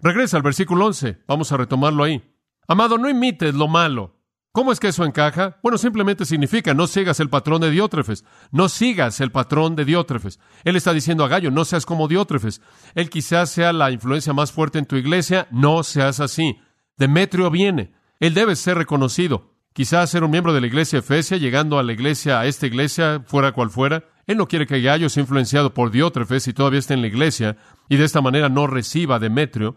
Regresa 0.00 0.36
al 0.36 0.42
versículo 0.42 0.86
11. 0.86 1.22
Vamos 1.26 1.52
a 1.52 1.56
retomarlo 1.56 2.04
ahí. 2.04 2.22
Amado, 2.68 2.98
no 2.98 3.08
imites 3.08 3.54
lo 3.54 3.68
malo. 3.68 4.18
¿Cómo 4.52 4.70
es 4.70 4.80
que 4.80 4.88
eso 4.88 5.06
encaja? 5.06 5.58
Bueno, 5.62 5.78
simplemente 5.78 6.26
significa 6.26 6.74
no 6.74 6.86
sigas 6.86 7.20
el 7.20 7.30
patrón 7.30 7.62
de 7.62 7.70
Diótrefes, 7.70 8.22
no 8.50 8.68
sigas 8.68 9.20
el 9.22 9.32
patrón 9.32 9.76
de 9.76 9.86
Diótrefes. 9.86 10.38
Él 10.64 10.76
está 10.76 10.92
diciendo 10.92 11.24
a 11.24 11.28
Gallo, 11.28 11.50
no 11.50 11.64
seas 11.64 11.86
como 11.86 12.06
Diótrefes. 12.06 12.60
Él 12.94 13.08
quizás 13.08 13.48
sea 13.50 13.72
la 13.72 13.90
influencia 13.90 14.34
más 14.34 14.52
fuerte 14.52 14.78
en 14.78 14.84
tu 14.84 14.96
iglesia, 14.96 15.48
no 15.50 15.82
seas 15.82 16.20
así. 16.20 16.58
Demetrio 16.98 17.50
viene, 17.50 17.94
él 18.20 18.34
debe 18.34 18.54
ser 18.54 18.76
reconocido. 18.76 19.54
Quizás 19.72 20.10
ser 20.10 20.22
un 20.22 20.30
miembro 20.30 20.52
de 20.52 20.60
la 20.60 20.66
iglesia 20.66 20.98
Efesia, 20.98 21.38
llegando 21.38 21.78
a 21.78 21.82
la 21.82 21.94
iglesia, 21.94 22.38
a 22.38 22.46
esta 22.46 22.66
iglesia, 22.66 23.22
fuera 23.26 23.52
cual 23.52 23.70
fuera. 23.70 24.04
Él 24.26 24.36
no 24.36 24.46
quiere 24.46 24.66
que 24.66 24.80
Gallo 24.80 25.08
sea 25.08 25.22
influenciado 25.22 25.74
por 25.74 25.90
Diótrefes 25.90 26.46
y 26.48 26.52
todavía 26.52 26.78
esté 26.78 26.94
en 26.94 27.00
la 27.00 27.08
iglesia 27.08 27.56
y 27.88 27.96
de 27.96 28.04
esta 28.04 28.20
manera 28.20 28.48
no 28.48 28.66
reciba 28.66 29.16
a 29.16 29.18
Demetrio. 29.18 29.74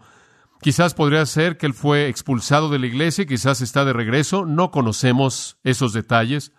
Quizás 0.60 0.94
podría 0.94 1.26
ser 1.26 1.58
que 1.58 1.66
él 1.66 1.74
fue 1.74 2.08
expulsado 2.08 2.70
de 2.70 2.78
la 2.78 2.86
iglesia, 2.86 3.26
quizás 3.26 3.60
está 3.60 3.84
de 3.84 3.92
regreso, 3.92 4.46
no 4.46 4.70
conocemos 4.70 5.58
esos 5.64 5.92
detalles, 5.92 6.52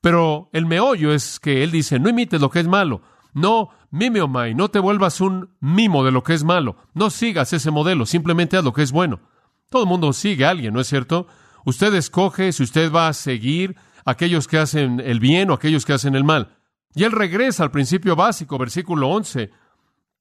pero 0.00 0.48
el 0.52 0.66
meollo 0.66 1.12
es 1.12 1.40
que 1.40 1.62
él 1.62 1.70
dice, 1.70 1.98
no 1.98 2.08
imites 2.08 2.40
lo 2.40 2.50
que 2.50 2.60
es 2.60 2.68
malo, 2.68 3.02
no 3.32 3.70
mimeomai, 3.90 4.54
no 4.54 4.68
te 4.68 4.78
vuelvas 4.78 5.20
un 5.20 5.50
mimo 5.60 6.04
de 6.04 6.12
lo 6.12 6.22
que 6.22 6.34
es 6.34 6.44
malo, 6.44 6.76
no 6.94 7.10
sigas 7.10 7.52
ese 7.52 7.70
modelo, 7.70 8.06
simplemente 8.06 8.56
haz 8.56 8.64
lo 8.64 8.72
que 8.72 8.82
es 8.82 8.92
bueno. 8.92 9.20
Todo 9.68 9.82
el 9.82 9.88
mundo 9.88 10.12
sigue 10.12 10.44
a 10.44 10.50
alguien, 10.50 10.74
¿no 10.74 10.80
es 10.80 10.88
cierto? 10.88 11.26
Usted 11.64 11.94
escoge 11.94 12.52
si 12.52 12.62
usted 12.62 12.92
va 12.92 13.08
a 13.08 13.12
seguir 13.12 13.76
aquellos 14.04 14.48
que 14.48 14.58
hacen 14.58 15.00
el 15.00 15.20
bien 15.20 15.50
o 15.50 15.54
aquellos 15.54 15.84
que 15.84 15.92
hacen 15.92 16.14
el 16.14 16.24
mal. 16.24 16.56
Y 16.94 17.04
él 17.04 17.12
regresa 17.12 17.62
al 17.62 17.70
principio 17.70 18.16
básico, 18.16 18.58
versículo 18.58 19.08
11. 19.08 19.50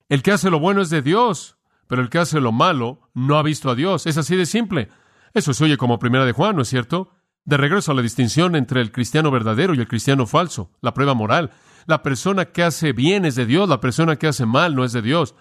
El 0.08 0.24
que 0.24 0.32
hace 0.32 0.50
lo 0.50 0.60
bueno 0.60 0.82
es 0.82 0.90
de 0.90 1.02
Dios, 1.02 1.58
pero 1.88 2.02
el 2.02 2.10
que 2.10 2.20
hace 2.20 2.40
lo 2.40 2.52
malo 2.52 3.10
no 3.14 3.38
ha 3.38 3.44
visto 3.44 3.70
a 3.70 3.76
Dios. 3.76 4.06
Es 4.06 4.18
así 4.18 4.36
de 4.36 4.46
simple. 4.46 4.90
Eso 5.34 5.54
se 5.54 5.64
oye 5.64 5.78
como 5.78 6.00
primera 6.00 6.26
de 6.26 6.32
Juan, 6.32 6.56
¿no 6.56 6.62
es 6.62 6.70
cierto? 6.70 7.12
De 7.46 7.58
regreso 7.58 7.92
a 7.92 7.96
la 7.96 8.02
distinción 8.02 8.56
entre 8.56 8.82
el 8.82 8.92
cristiano 8.92 9.32
verdadero 9.32 9.74
y 9.74 9.80
el 9.80 9.88
cristiano 9.88 10.26
falso, 10.26 10.72
la 10.82 10.94
prueba 10.94 11.14
moral. 11.14 11.52
La 11.86 12.04
persona 12.04 12.46
que 12.46 12.64
hace 12.64 12.94
bien 12.94 13.26
es 13.26 13.36
de 13.36 13.46
Dios, 13.46 13.68
la 13.70 13.80
persona 13.80 14.18
que 14.18 14.28
hace 14.28 14.46
mal 14.46 14.76
no 14.76 14.84
es 14.84 14.92
de 14.92 15.02
Dios. 15.02 15.36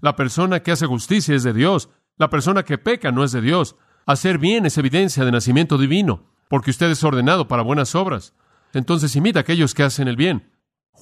La 0.00 0.16
persona 0.16 0.60
que 0.60 0.72
hace 0.72 0.86
justicia 0.86 1.34
es 1.34 1.44
de 1.44 1.52
Dios, 1.52 1.88
la 2.16 2.30
persona 2.30 2.64
que 2.64 2.78
peca 2.78 3.12
no 3.12 3.22
es 3.22 3.32
de 3.32 3.40
Dios. 3.40 3.76
Hacer 4.06 4.38
bien 4.38 4.66
es 4.66 4.78
evidencia 4.78 5.24
de 5.24 5.30
nacimiento 5.30 5.78
divino, 5.78 6.24
porque 6.48 6.70
usted 6.70 6.90
es 6.90 7.04
ordenado 7.04 7.46
para 7.46 7.62
buenas 7.62 7.94
obras. 7.94 8.34
Entonces 8.72 9.14
imita 9.14 9.40
a 9.40 9.42
aquellos 9.42 9.74
que 9.74 9.84
hacen 9.84 10.08
el 10.08 10.16
bien. 10.16 10.51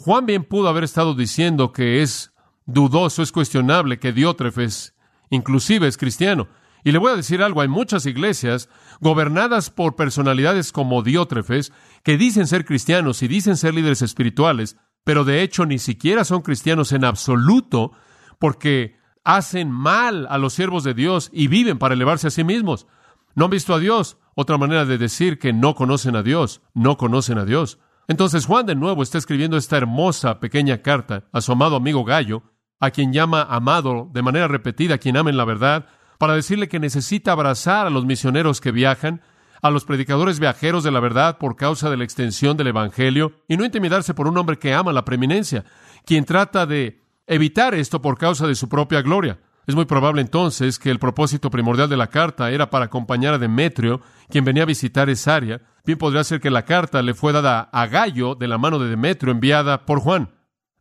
Juan 0.02 0.24
bien 0.24 0.44
pudo 0.44 0.66
haber 0.70 0.84
estado 0.84 1.12
diciendo 1.12 1.72
que 1.72 2.00
es 2.00 2.32
dudoso, 2.64 3.22
es 3.22 3.32
cuestionable 3.32 3.98
que 3.98 4.14
Diótrefes 4.14 4.96
inclusive 5.28 5.88
es 5.88 5.98
cristiano. 5.98 6.48
Y 6.82 6.92
le 6.92 6.98
voy 6.98 7.12
a 7.12 7.16
decir 7.16 7.42
algo, 7.42 7.60
hay 7.60 7.68
muchas 7.68 8.06
iglesias 8.06 8.70
gobernadas 9.02 9.68
por 9.68 9.96
personalidades 9.96 10.72
como 10.72 11.02
Diótrefes 11.02 11.74
que 12.02 12.16
dicen 12.16 12.46
ser 12.46 12.64
cristianos 12.64 13.22
y 13.22 13.28
dicen 13.28 13.58
ser 13.58 13.74
líderes 13.74 14.00
espirituales, 14.00 14.78
pero 15.04 15.24
de 15.24 15.42
hecho 15.42 15.66
ni 15.66 15.78
siquiera 15.78 16.24
son 16.24 16.40
cristianos 16.40 16.92
en 16.92 17.04
absoluto 17.04 17.92
porque 18.38 18.96
hacen 19.22 19.70
mal 19.70 20.26
a 20.30 20.38
los 20.38 20.54
siervos 20.54 20.82
de 20.82 20.94
Dios 20.94 21.28
y 21.30 21.48
viven 21.48 21.78
para 21.78 21.92
elevarse 21.92 22.28
a 22.28 22.30
sí 22.30 22.42
mismos. 22.42 22.86
No 23.34 23.44
han 23.44 23.50
visto 23.50 23.74
a 23.74 23.78
Dios. 23.78 24.16
Otra 24.34 24.56
manera 24.56 24.86
de 24.86 24.96
decir 24.96 25.38
que 25.38 25.52
no 25.52 25.74
conocen 25.74 26.16
a 26.16 26.22
Dios, 26.22 26.62
no 26.72 26.96
conocen 26.96 27.36
a 27.36 27.44
Dios. 27.44 27.78
Entonces 28.10 28.44
Juan 28.44 28.66
de 28.66 28.74
nuevo 28.74 29.04
está 29.04 29.18
escribiendo 29.18 29.56
esta 29.56 29.76
hermosa 29.76 30.40
pequeña 30.40 30.82
carta 30.82 31.28
a 31.30 31.40
su 31.40 31.52
amado 31.52 31.76
amigo 31.76 32.04
Gallo, 32.04 32.42
a 32.80 32.90
quien 32.90 33.12
llama 33.12 33.46
amado 33.48 34.10
de 34.12 34.20
manera 34.20 34.48
repetida, 34.48 34.96
a 34.96 34.98
quien 34.98 35.16
amen 35.16 35.36
la 35.36 35.44
verdad, 35.44 35.86
para 36.18 36.34
decirle 36.34 36.68
que 36.68 36.80
necesita 36.80 37.30
abrazar 37.30 37.86
a 37.86 37.90
los 37.90 38.04
misioneros 38.06 38.60
que 38.60 38.72
viajan, 38.72 39.22
a 39.62 39.70
los 39.70 39.84
predicadores 39.84 40.40
viajeros 40.40 40.82
de 40.82 40.90
la 40.90 40.98
verdad 40.98 41.38
por 41.38 41.54
causa 41.54 41.88
de 41.88 41.98
la 41.98 42.02
extensión 42.02 42.56
del 42.56 42.66
Evangelio, 42.66 43.30
y 43.46 43.56
no 43.56 43.64
intimidarse 43.64 44.12
por 44.12 44.26
un 44.26 44.36
hombre 44.38 44.58
que 44.58 44.74
ama 44.74 44.92
la 44.92 45.04
preeminencia, 45.04 45.64
quien 46.04 46.24
trata 46.24 46.66
de 46.66 47.04
evitar 47.28 47.76
esto 47.76 48.02
por 48.02 48.18
causa 48.18 48.48
de 48.48 48.56
su 48.56 48.68
propia 48.68 49.02
gloria. 49.02 49.38
Es 49.68 49.76
muy 49.76 49.84
probable 49.84 50.20
entonces 50.20 50.80
que 50.80 50.90
el 50.90 50.98
propósito 50.98 51.48
primordial 51.48 51.88
de 51.88 51.96
la 51.96 52.08
carta 52.08 52.50
era 52.50 52.70
para 52.70 52.86
acompañar 52.86 53.34
a 53.34 53.38
Demetrio, 53.38 54.00
quien 54.28 54.44
venía 54.44 54.64
a 54.64 54.66
visitar 54.66 55.08
esa 55.08 55.36
área. 55.36 55.62
Bien 55.84 55.98
podría 55.98 56.24
ser 56.24 56.40
que 56.40 56.50
la 56.50 56.64
carta 56.64 57.02
le 57.02 57.14
fue 57.14 57.32
dada 57.32 57.68
a 57.72 57.86
Gallo 57.86 58.34
de 58.34 58.48
la 58.48 58.58
mano 58.58 58.78
de 58.78 58.88
Demetrio 58.88 59.32
enviada 59.32 59.86
por 59.86 60.00
Juan. 60.00 60.30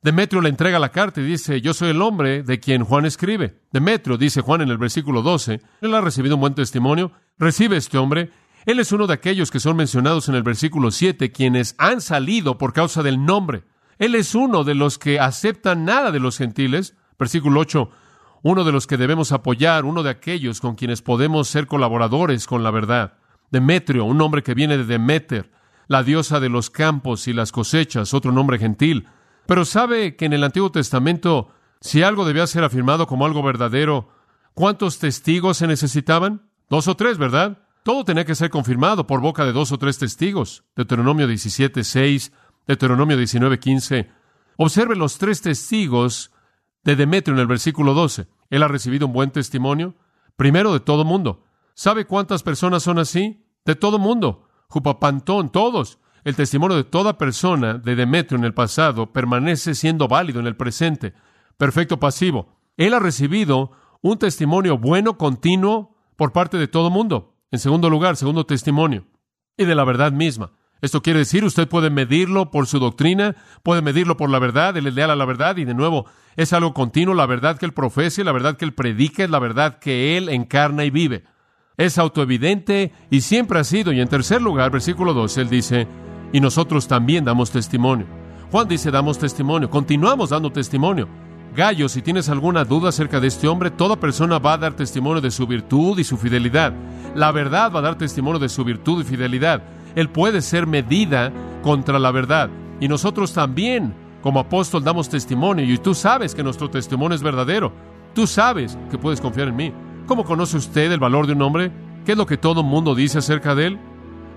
Demetrio 0.01 0.41
le 0.41 0.49
entrega 0.49 0.79
la 0.79 0.89
carta 0.91 1.19
y 1.19 1.25
dice, 1.25 1.59
yo 1.59 1.73
soy 1.73 1.89
el 1.89 2.01
hombre 2.01 2.43
de 2.43 2.59
quien 2.59 2.85
Juan 2.85 3.05
escribe. 3.05 3.59
Demetrio, 3.73 4.17
dice 4.17 4.39
Juan 4.41 4.61
en 4.61 4.69
el 4.69 4.77
versículo 4.77 5.21
12, 5.21 5.59
él 5.81 5.93
ha 5.93 5.99
recibido 5.99 6.35
un 6.35 6.41
buen 6.41 6.55
testimonio, 6.55 7.11
recibe 7.37 7.75
este 7.75 7.97
hombre. 7.97 8.31
Él 8.65 8.79
es 8.79 8.91
uno 8.93 9.07
de 9.07 9.13
aquellos 9.13 9.51
que 9.51 9.59
son 9.59 9.75
mencionados 9.75 10.29
en 10.29 10.35
el 10.35 10.43
versículo 10.43 10.91
7, 10.91 11.31
quienes 11.31 11.75
han 11.77 11.99
salido 11.99 12.57
por 12.57 12.71
causa 12.71 13.03
del 13.03 13.25
nombre. 13.25 13.63
Él 13.97 14.15
es 14.15 14.35
uno 14.35 14.63
de 14.63 14.75
los 14.75 14.97
que 14.97 15.19
aceptan 15.19 15.83
nada 15.83 16.11
de 16.11 16.21
los 16.21 16.37
gentiles. 16.37 16.95
Versículo 17.17 17.59
8, 17.59 17.89
uno 18.41 18.63
de 18.63 18.71
los 18.71 18.87
que 18.87 18.95
debemos 18.95 19.33
apoyar, 19.33 19.83
uno 19.83 20.03
de 20.03 20.09
aquellos 20.09 20.61
con 20.61 20.75
quienes 20.75 21.01
podemos 21.01 21.49
ser 21.49 21.67
colaboradores 21.67 22.47
con 22.47 22.63
la 22.63 22.71
verdad. 22.71 23.18
Demetrio, 23.51 24.05
un 24.05 24.21
hombre 24.21 24.43
que 24.43 24.53
viene 24.53 24.77
de 24.77 24.85
Demeter, 24.85 25.51
la 25.87 26.03
diosa 26.03 26.39
de 26.39 26.49
los 26.49 26.69
campos 26.69 27.27
y 27.27 27.33
las 27.33 27.51
cosechas, 27.51 28.13
otro 28.13 28.31
nombre 28.31 28.59
gentil. 28.59 29.07
Pero 29.45 29.65
sabe 29.65 30.15
que 30.15 30.25
en 30.25 30.33
el 30.33 30.43
Antiguo 30.43 30.71
Testamento, 30.71 31.49
si 31.81 32.03
algo 32.03 32.25
debía 32.25 32.45
ser 32.45 32.63
afirmado 32.63 33.07
como 33.07 33.25
algo 33.25 33.41
verdadero, 33.41 34.09
¿cuántos 34.53 34.99
testigos 34.99 35.57
se 35.57 35.67
necesitaban? 35.67 36.49
Dos 36.69 36.87
o 36.87 36.95
tres, 36.95 37.17
¿verdad? 37.17 37.63
Todo 37.83 38.05
tenía 38.05 38.25
que 38.25 38.35
ser 38.35 38.51
confirmado 38.51 39.07
por 39.07 39.21
boca 39.21 39.45
de 39.45 39.53
dos 39.53 39.71
o 39.71 39.79
tres 39.79 39.97
testigos. 39.97 40.63
Deuteronomio 40.75 41.25
17, 41.27 41.83
6, 41.83 42.31
Deuteronomio 42.67 43.17
19, 43.17 43.59
15. 43.59 44.11
Observe 44.57 44.95
los 44.95 45.17
tres 45.17 45.41
testigos 45.41 46.31
de 46.83 46.95
Demetrio 46.95 47.33
en 47.33 47.39
el 47.39 47.47
versículo 47.47 47.95
12. 47.95 48.27
Él 48.51 48.61
ha 48.61 48.67
recibido 48.67 49.07
un 49.07 49.13
buen 49.13 49.31
testimonio. 49.31 49.95
Primero, 50.35 50.73
de 50.73 50.79
todo 50.79 51.05
mundo. 51.05 51.45
¿Sabe 51.79 52.03
cuántas 52.03 52.43
personas 52.43 52.83
son 52.83 52.99
así? 52.99 53.41
De 53.63 53.73
todo 53.73 53.99
mundo. 53.99 54.49
Jupapantón, 54.67 55.49
todos. 55.49 55.97
El 56.25 56.35
testimonio 56.35 56.75
de 56.75 56.83
toda 56.83 57.17
persona 57.17 57.75
de 57.75 57.95
Demetrio 57.95 58.37
en 58.37 58.43
el 58.43 58.53
pasado 58.53 59.13
permanece 59.13 59.73
siendo 59.75 60.09
válido 60.09 60.41
en 60.41 60.47
el 60.47 60.57
presente. 60.57 61.13
Perfecto 61.55 61.97
pasivo. 61.97 62.49
Él 62.75 62.93
ha 62.93 62.99
recibido 62.99 63.71
un 64.01 64.17
testimonio 64.17 64.77
bueno, 64.77 65.17
continuo, 65.17 65.95
por 66.17 66.33
parte 66.33 66.57
de 66.57 66.67
todo 66.67 66.89
mundo. 66.89 67.37
En 67.49 67.59
segundo 67.59 67.89
lugar, 67.89 68.17
segundo 68.17 68.45
testimonio. 68.45 69.05
Y 69.55 69.63
de 69.63 69.73
la 69.73 69.85
verdad 69.85 70.11
misma. 70.11 70.51
Esto 70.81 71.01
quiere 71.01 71.19
decir, 71.19 71.45
usted 71.45 71.69
puede 71.69 71.89
medirlo 71.89 72.51
por 72.51 72.67
su 72.67 72.79
doctrina, 72.79 73.37
puede 73.63 73.81
medirlo 73.81 74.17
por 74.17 74.29
la 74.29 74.39
verdad, 74.39 74.75
él 74.75 74.87
es 74.87 74.95
leal 74.95 75.11
a 75.11 75.15
la 75.15 75.23
verdad, 75.23 75.55
y 75.55 75.63
de 75.63 75.75
nuevo, 75.75 76.07
es 76.35 76.51
algo 76.51 76.73
continuo, 76.73 77.15
la 77.15 77.25
verdad 77.25 77.57
que 77.57 77.65
él 77.65 77.73
profesa, 77.73 78.21
la 78.25 78.33
verdad 78.33 78.57
que 78.57 78.65
él 78.65 78.73
predica, 78.73 79.25
la 79.29 79.39
verdad 79.39 79.79
que 79.79 80.17
él 80.17 80.27
encarna 80.27 80.83
y 80.83 80.89
vive. 80.89 81.23
Es 81.79 81.97
autoevidente 81.97 82.91
y 83.09 83.21
siempre 83.21 83.57
ha 83.57 83.63
sido. 83.63 83.93
Y 83.93 84.01
en 84.01 84.09
tercer 84.09 84.41
lugar, 84.41 84.69
versículo 84.69 85.13
12, 85.13 85.41
él 85.41 85.49
dice, 85.49 85.87
y 86.33 86.41
nosotros 86.41 86.89
también 86.89 87.23
damos 87.23 87.51
testimonio. 87.51 88.05
Juan 88.51 88.67
dice, 88.67 88.91
damos 88.91 89.17
testimonio, 89.17 89.69
continuamos 89.69 90.31
dando 90.31 90.51
testimonio. 90.51 91.07
Gallo, 91.55 91.87
si 91.87 92.01
tienes 92.01 92.27
alguna 92.27 92.65
duda 92.65 92.89
acerca 92.89 93.21
de 93.21 93.27
este 93.27 93.47
hombre, 93.47 93.71
toda 93.71 93.95
persona 93.95 94.39
va 94.39 94.53
a 94.53 94.57
dar 94.57 94.73
testimonio 94.73 95.21
de 95.21 95.31
su 95.31 95.47
virtud 95.47 95.97
y 95.97 96.03
su 96.03 96.17
fidelidad. 96.17 96.73
La 97.15 97.31
verdad 97.31 97.71
va 97.73 97.79
a 97.79 97.83
dar 97.83 97.97
testimonio 97.97 98.39
de 98.39 98.49
su 98.49 98.65
virtud 98.65 99.01
y 99.01 99.05
fidelidad. 99.05 99.63
Él 99.95 100.09
puede 100.09 100.41
ser 100.41 100.67
medida 100.67 101.31
contra 101.63 101.97
la 101.97 102.11
verdad. 102.11 102.49
Y 102.81 102.89
nosotros 102.89 103.31
también, 103.31 103.93
como 104.21 104.41
apóstol, 104.41 104.83
damos 104.83 105.07
testimonio 105.07 105.63
y 105.63 105.77
tú 105.77 105.95
sabes 105.95 106.35
que 106.35 106.43
nuestro 106.43 106.69
testimonio 106.69 107.15
es 107.15 107.23
verdadero. 107.23 107.71
Tú 108.13 108.27
sabes 108.27 108.77
que 108.91 108.97
puedes 108.97 109.21
confiar 109.21 109.47
en 109.47 109.55
mí. 109.55 109.73
¿Cómo 110.09 110.25
conoce 110.25 110.57
usted 110.57 110.91
el 110.91 110.99
valor 110.99 111.27
de 111.27 111.33
un 111.33 111.41
hombre? 111.43 111.71
¿Qué 112.03 112.13
es 112.13 112.17
lo 112.17 112.25
que 112.25 112.35
todo 112.35 112.63
mundo 112.63 112.95
dice 112.95 113.19
acerca 113.19 113.53
de 113.53 113.67
él? 113.67 113.79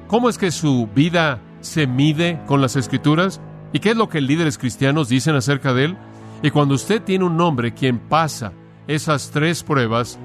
¿Cómo 0.07 0.29
es 0.29 0.37
que 0.37 0.51
su 0.51 0.87
vida 0.95 1.41
se 1.61 1.87
mide 1.87 2.43
con 2.47 2.61
las 2.61 2.77
escrituras? 2.77 3.41
¿Y 3.73 3.79
qué 3.79 3.93
es 3.93 3.97
lo 3.97 4.11
que 4.11 4.21
líderes 4.21 4.59
cristianos 4.59 5.09
dicen 5.09 5.35
acerca 5.35 5.73
de 5.73 5.87
él? 5.87 5.97
Y 6.43 6.51
cuando 6.51 6.75
usted 6.75 7.01
tiene 7.03 7.25
un 7.25 7.41
hombre 7.41 7.73
quien 7.73 7.99
pasa 7.99 8.53
esas 8.87 9.31
tres 9.31 9.63
pruebas, 9.63 10.19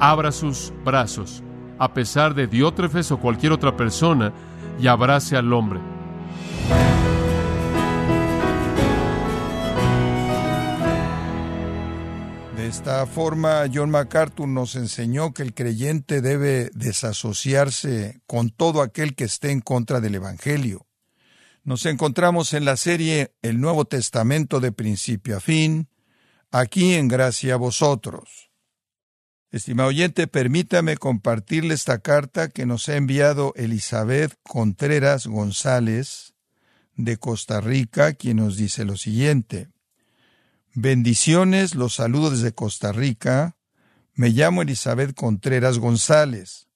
abra 0.00 0.32
sus 0.32 0.72
brazos, 0.84 1.44
a 1.78 1.94
pesar 1.94 2.34
de 2.34 2.48
Diótrefes 2.48 3.12
o 3.12 3.20
cualquier 3.20 3.52
otra 3.52 3.76
persona, 3.76 4.32
y 4.80 4.88
abrace 4.88 5.36
al 5.36 5.52
hombre. 5.52 5.78
Esta 12.68 13.06
forma, 13.06 13.64
John 13.72 13.88
MacArthur 13.90 14.46
nos 14.46 14.76
enseñó 14.76 15.32
que 15.32 15.42
el 15.42 15.54
creyente 15.54 16.20
debe 16.20 16.70
desasociarse 16.74 18.20
con 18.26 18.50
todo 18.50 18.82
aquel 18.82 19.14
que 19.14 19.24
esté 19.24 19.50
en 19.50 19.62
contra 19.62 20.00
del 20.00 20.16
Evangelio. 20.16 20.86
Nos 21.64 21.86
encontramos 21.86 22.52
en 22.52 22.66
la 22.66 22.76
serie 22.76 23.34
El 23.40 23.60
Nuevo 23.60 23.86
Testamento 23.86 24.60
de 24.60 24.70
principio 24.70 25.38
a 25.38 25.40
fin, 25.40 25.88
aquí 26.50 26.92
en 26.92 27.08
Gracia 27.08 27.54
a 27.54 27.56
vosotros. 27.56 28.50
Estimado 29.50 29.88
oyente, 29.88 30.26
permítame 30.26 30.98
compartirle 30.98 31.72
esta 31.72 32.00
carta 32.00 32.48
que 32.48 32.66
nos 32.66 32.86
ha 32.90 32.96
enviado 32.96 33.54
Elizabeth 33.56 34.34
Contreras 34.42 35.26
González 35.26 36.34
de 36.96 37.16
Costa 37.16 37.62
Rica, 37.62 38.12
quien 38.12 38.36
nos 38.36 38.58
dice 38.58 38.84
lo 38.84 38.98
siguiente. 38.98 39.68
Bendiciones, 40.80 41.74
los 41.74 41.96
saludo 41.96 42.30
desde 42.30 42.52
Costa 42.52 42.92
Rica. 42.92 43.56
Me 44.14 44.28
llamo 44.28 44.62
Elizabeth 44.62 45.12
Contreras 45.12 45.80
González 45.80 46.68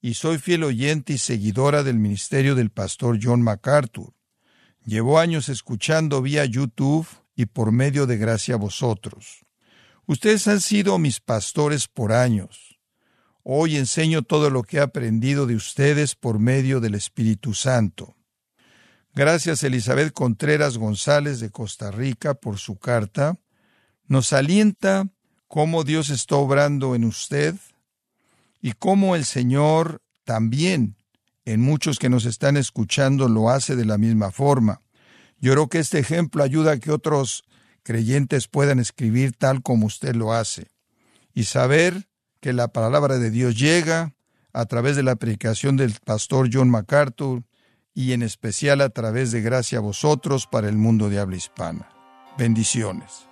y 0.00 0.14
soy 0.14 0.38
fiel 0.38 0.64
oyente 0.64 1.12
y 1.12 1.18
seguidora 1.18 1.82
del 1.82 1.98
ministerio 1.98 2.54
del 2.54 2.70
pastor 2.70 3.18
John 3.22 3.42
MacArthur. 3.42 4.14
Llevo 4.86 5.18
años 5.18 5.50
escuchando 5.50 6.22
vía 6.22 6.46
YouTube 6.46 7.06
y 7.36 7.44
por 7.44 7.72
medio 7.72 8.06
de 8.06 8.16
gracia 8.16 8.54
a 8.54 8.56
vosotros. 8.56 9.44
Ustedes 10.06 10.48
han 10.48 10.62
sido 10.62 10.98
mis 10.98 11.20
pastores 11.20 11.88
por 11.88 12.14
años. 12.14 12.78
Hoy 13.42 13.76
enseño 13.76 14.22
todo 14.22 14.48
lo 14.48 14.62
que 14.62 14.78
he 14.78 14.80
aprendido 14.80 15.44
de 15.44 15.56
ustedes 15.56 16.14
por 16.14 16.38
medio 16.38 16.80
del 16.80 16.94
Espíritu 16.94 17.52
Santo. 17.52 18.16
Gracias 19.14 19.62
Elizabeth 19.62 20.14
Contreras 20.14 20.78
González 20.78 21.38
de 21.38 21.50
Costa 21.50 21.90
Rica 21.90 22.32
por 22.32 22.56
su 22.56 22.78
carta. 22.78 23.36
Nos 24.06 24.32
alienta 24.32 25.08
cómo 25.48 25.84
Dios 25.84 26.10
está 26.10 26.36
obrando 26.36 26.94
en 26.94 27.04
usted 27.04 27.54
y 28.60 28.72
cómo 28.72 29.16
el 29.16 29.24
Señor 29.24 30.00
también 30.24 30.96
en 31.44 31.60
muchos 31.60 31.98
que 31.98 32.08
nos 32.08 32.24
están 32.24 32.56
escuchando 32.56 33.28
lo 33.28 33.50
hace 33.50 33.76
de 33.76 33.84
la 33.84 33.98
misma 33.98 34.30
forma. 34.30 34.80
Yo 35.40 35.66
que 35.68 35.80
este 35.80 35.98
ejemplo 35.98 36.42
ayuda 36.42 36.72
a 36.72 36.78
que 36.78 36.92
otros 36.92 37.44
creyentes 37.82 38.46
puedan 38.46 38.78
escribir 38.78 39.32
tal 39.32 39.62
como 39.62 39.86
usted 39.86 40.14
lo 40.14 40.32
hace 40.32 40.68
y 41.34 41.44
saber 41.44 42.08
que 42.40 42.52
la 42.52 42.68
palabra 42.68 43.18
de 43.18 43.30
Dios 43.30 43.58
llega 43.58 44.14
a 44.52 44.66
través 44.66 44.96
de 44.96 45.02
la 45.02 45.16
predicación 45.16 45.76
del 45.76 45.94
pastor 46.04 46.48
John 46.52 46.70
MacArthur 46.70 47.42
y 47.94 48.12
en 48.12 48.22
especial 48.22 48.80
a 48.80 48.90
través 48.90 49.32
de 49.32 49.42
gracia 49.42 49.78
a 49.78 49.82
vosotros 49.82 50.46
para 50.46 50.68
el 50.68 50.76
mundo 50.76 51.08
de 51.08 51.18
habla 51.18 51.36
hispana. 51.36 51.88
Bendiciones. 52.38 53.31